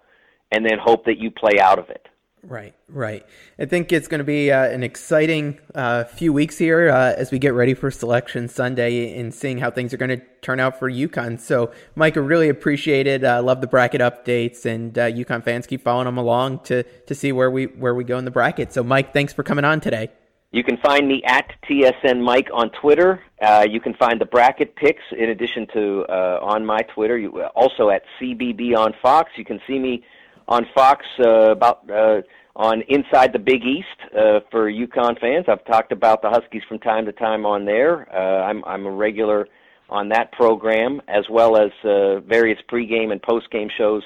and 0.51 0.65
then 0.65 0.77
hope 0.81 1.05
that 1.05 1.17
you 1.17 1.29
play 1.29 1.59
out 1.59 1.79
of 1.79 1.89
it. 1.89 2.07
Right, 2.47 2.75
right. 2.87 3.25
I 3.57 3.65
think 3.65 3.91
it's 3.91 4.07
going 4.07 4.19
to 4.19 4.25
be 4.25 4.51
uh, 4.51 4.65
an 4.65 4.83
exciting 4.83 5.59
uh, 5.73 6.03
few 6.03 6.31
weeks 6.31 6.59
here 6.59 6.89
uh, 6.89 7.13
as 7.17 7.31
we 7.31 7.39
get 7.39 7.55
ready 7.55 7.73
for 7.73 7.89
Selection 7.89 8.47
Sunday 8.47 9.19
and 9.19 9.33
seeing 9.33 9.57
how 9.57 9.71
things 9.71 9.95
are 9.95 9.97
going 9.97 10.19
to 10.19 10.21
turn 10.41 10.59
out 10.59 10.77
for 10.77 10.89
UConn. 10.89 11.39
So, 11.39 11.71
Mike, 11.95 12.17
I 12.17 12.19
really 12.19 12.49
appreciate 12.49 13.07
it. 13.07 13.23
Uh, 13.23 13.41
love 13.41 13.61
the 13.61 13.67
bracket 13.67 13.99
updates, 13.99 14.65
and 14.65 14.95
uh, 14.95 15.09
UConn 15.09 15.43
fans 15.43 15.65
keep 15.65 15.83
following 15.83 16.05
them 16.05 16.19
along 16.19 16.59
to 16.65 16.83
to 16.83 17.15
see 17.15 17.31
where 17.31 17.49
we 17.49 17.65
where 17.65 17.95
we 17.95 18.03
go 18.03 18.17
in 18.19 18.25
the 18.25 18.31
bracket. 18.31 18.71
So, 18.71 18.83
Mike, 18.83 19.11
thanks 19.11 19.33
for 19.33 19.41
coming 19.41 19.65
on 19.65 19.81
today. 19.81 20.09
You 20.51 20.63
can 20.63 20.77
find 20.77 21.07
me 21.07 21.23
at 21.25 21.51
TSN 21.67 22.21
Mike 22.21 22.47
on 22.53 22.69
Twitter. 22.79 23.21
Uh, 23.41 23.65
you 23.67 23.81
can 23.81 23.95
find 23.95 24.21
the 24.21 24.25
bracket 24.25 24.75
picks 24.75 25.03
in 25.17 25.29
addition 25.29 25.65
to 25.73 26.05
uh, 26.07 26.39
on 26.41 26.63
my 26.63 26.79
Twitter. 26.93 27.17
You, 27.17 27.41
also 27.55 27.89
at 27.89 28.03
CBB 28.21 28.77
on 28.77 28.93
Fox. 29.01 29.31
You 29.35 29.45
can 29.45 29.59
see 29.67 29.79
me 29.79 30.03
on 30.47 30.65
Fox 30.75 31.05
uh, 31.19 31.51
about 31.51 31.89
uh, 31.89 32.21
on 32.55 32.81
Inside 32.87 33.33
the 33.33 33.39
Big 33.39 33.63
East 33.63 34.15
uh, 34.17 34.39
for 34.51 34.71
UConn 34.71 35.19
fans. 35.19 35.45
I've 35.47 35.65
talked 35.65 35.91
about 35.91 36.21
the 36.21 36.29
Huskies 36.29 36.63
from 36.67 36.79
time 36.79 37.05
to 37.05 37.11
time 37.11 37.45
on 37.45 37.65
there. 37.65 38.07
Uh, 38.13 38.43
I'm 38.43 38.63
I'm 38.65 38.85
a 38.85 38.91
regular 38.91 39.47
on 39.89 40.09
that 40.09 40.31
program 40.31 41.01
as 41.07 41.25
well 41.29 41.57
as 41.57 41.71
uh, 41.83 42.19
various 42.21 42.59
pregame 42.71 43.11
and 43.11 43.21
postgame 43.21 43.69
shows 43.77 44.03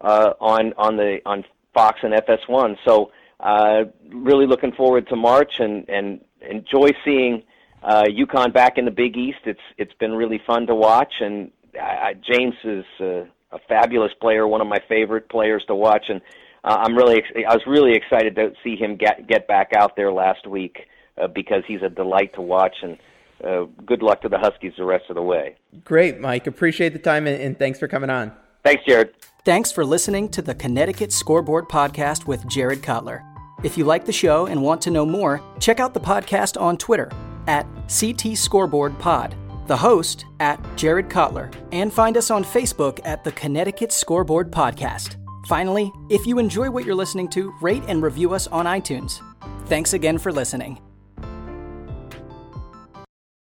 uh, 0.00 0.32
on 0.40 0.72
on 0.76 0.96
the 0.96 1.18
on 1.26 1.44
Fox 1.74 1.98
and 2.02 2.14
FS1. 2.14 2.76
So 2.86 3.12
uh, 3.40 3.84
really 4.12 4.46
looking 4.46 4.72
forward 4.72 5.08
to 5.08 5.16
March 5.16 5.52
and 5.58 5.88
and 5.88 6.20
enjoy 6.48 6.90
seeing 7.04 7.42
uh, 7.82 8.04
UConn 8.04 8.52
back 8.52 8.78
in 8.78 8.84
the 8.84 8.90
Big 8.90 9.16
East. 9.16 9.38
It's 9.44 9.60
it's 9.78 9.94
been 9.94 10.12
really 10.12 10.40
fun 10.46 10.66
to 10.66 10.74
watch, 10.74 11.12
and 11.20 11.50
I, 11.74 11.84
I, 11.84 12.14
James 12.14 12.54
is 12.64 12.84
uh, 13.00 13.24
a 13.52 13.58
fabulous 13.68 14.12
player, 14.20 14.46
one 14.46 14.60
of 14.60 14.66
my 14.66 14.80
favorite 14.88 15.28
players 15.28 15.64
to 15.66 15.74
watch, 15.74 16.06
and 16.08 16.20
uh, 16.64 16.76
I'm 16.80 16.96
really 16.96 17.22
I 17.48 17.54
was 17.54 17.62
really 17.66 17.94
excited 17.94 18.34
to 18.36 18.52
see 18.62 18.76
him 18.76 18.96
get 18.96 19.26
get 19.28 19.46
back 19.48 19.70
out 19.76 19.96
there 19.96 20.12
last 20.12 20.46
week 20.46 20.86
uh, 21.20 21.26
because 21.28 21.62
he's 21.66 21.82
a 21.82 21.88
delight 21.90 22.34
to 22.34 22.42
watch 22.42 22.76
and. 22.82 22.98
uh, 23.44 23.64
good 23.86 24.02
luck 24.02 24.20
to 24.22 24.28
the 24.28 24.38
Huskies 24.38 24.74
the 24.76 24.84
rest 24.84 25.04
of 25.08 25.16
the 25.16 25.22
way. 25.22 25.56
Great, 25.84 26.20
Mike. 26.20 26.46
Appreciate 26.46 26.92
the 26.92 26.98
time 26.98 27.26
and, 27.26 27.40
and 27.40 27.58
thanks 27.58 27.78
for 27.78 27.88
coming 27.88 28.10
on. 28.10 28.32
Thanks, 28.62 28.82
Jared. 28.86 29.14
Thanks 29.46 29.72
for 29.72 29.84
listening 29.84 30.28
to 30.30 30.42
the 30.42 30.54
Connecticut 30.54 31.10
Scoreboard 31.12 31.66
Podcast 31.68 32.26
with 32.26 32.46
Jared 32.46 32.82
Cutler. 32.82 33.24
If 33.64 33.78
you 33.78 33.84
like 33.84 34.04
the 34.04 34.12
show 34.12 34.46
and 34.46 34.62
want 34.62 34.82
to 34.82 34.90
know 34.90 35.06
more, 35.06 35.40
check 35.58 35.80
out 35.80 35.94
the 35.94 36.00
podcast 36.00 36.60
on 36.60 36.76
Twitter 36.76 37.10
at 37.46 37.66
CT 37.88 38.36
Scoreboard 38.36 38.98
Pod, 38.98 39.34
the 39.70 39.76
host 39.76 40.26
at 40.40 40.58
Jared 40.76 41.08
Cutler, 41.08 41.48
and 41.70 41.92
find 41.92 42.16
us 42.16 42.28
on 42.32 42.42
Facebook 42.42 42.98
at 43.04 43.22
the 43.22 43.30
Connecticut 43.30 43.92
Scoreboard 43.92 44.50
Podcast. 44.50 45.14
Finally, 45.46 45.92
if 46.10 46.26
you 46.26 46.40
enjoy 46.40 46.68
what 46.68 46.84
you're 46.84 46.94
listening 46.94 47.28
to, 47.30 47.54
rate 47.60 47.84
and 47.86 48.02
review 48.02 48.34
us 48.34 48.48
on 48.48 48.66
iTunes. 48.66 49.20
Thanks 49.66 49.92
again 49.92 50.18
for 50.18 50.32
listening. 50.32 50.80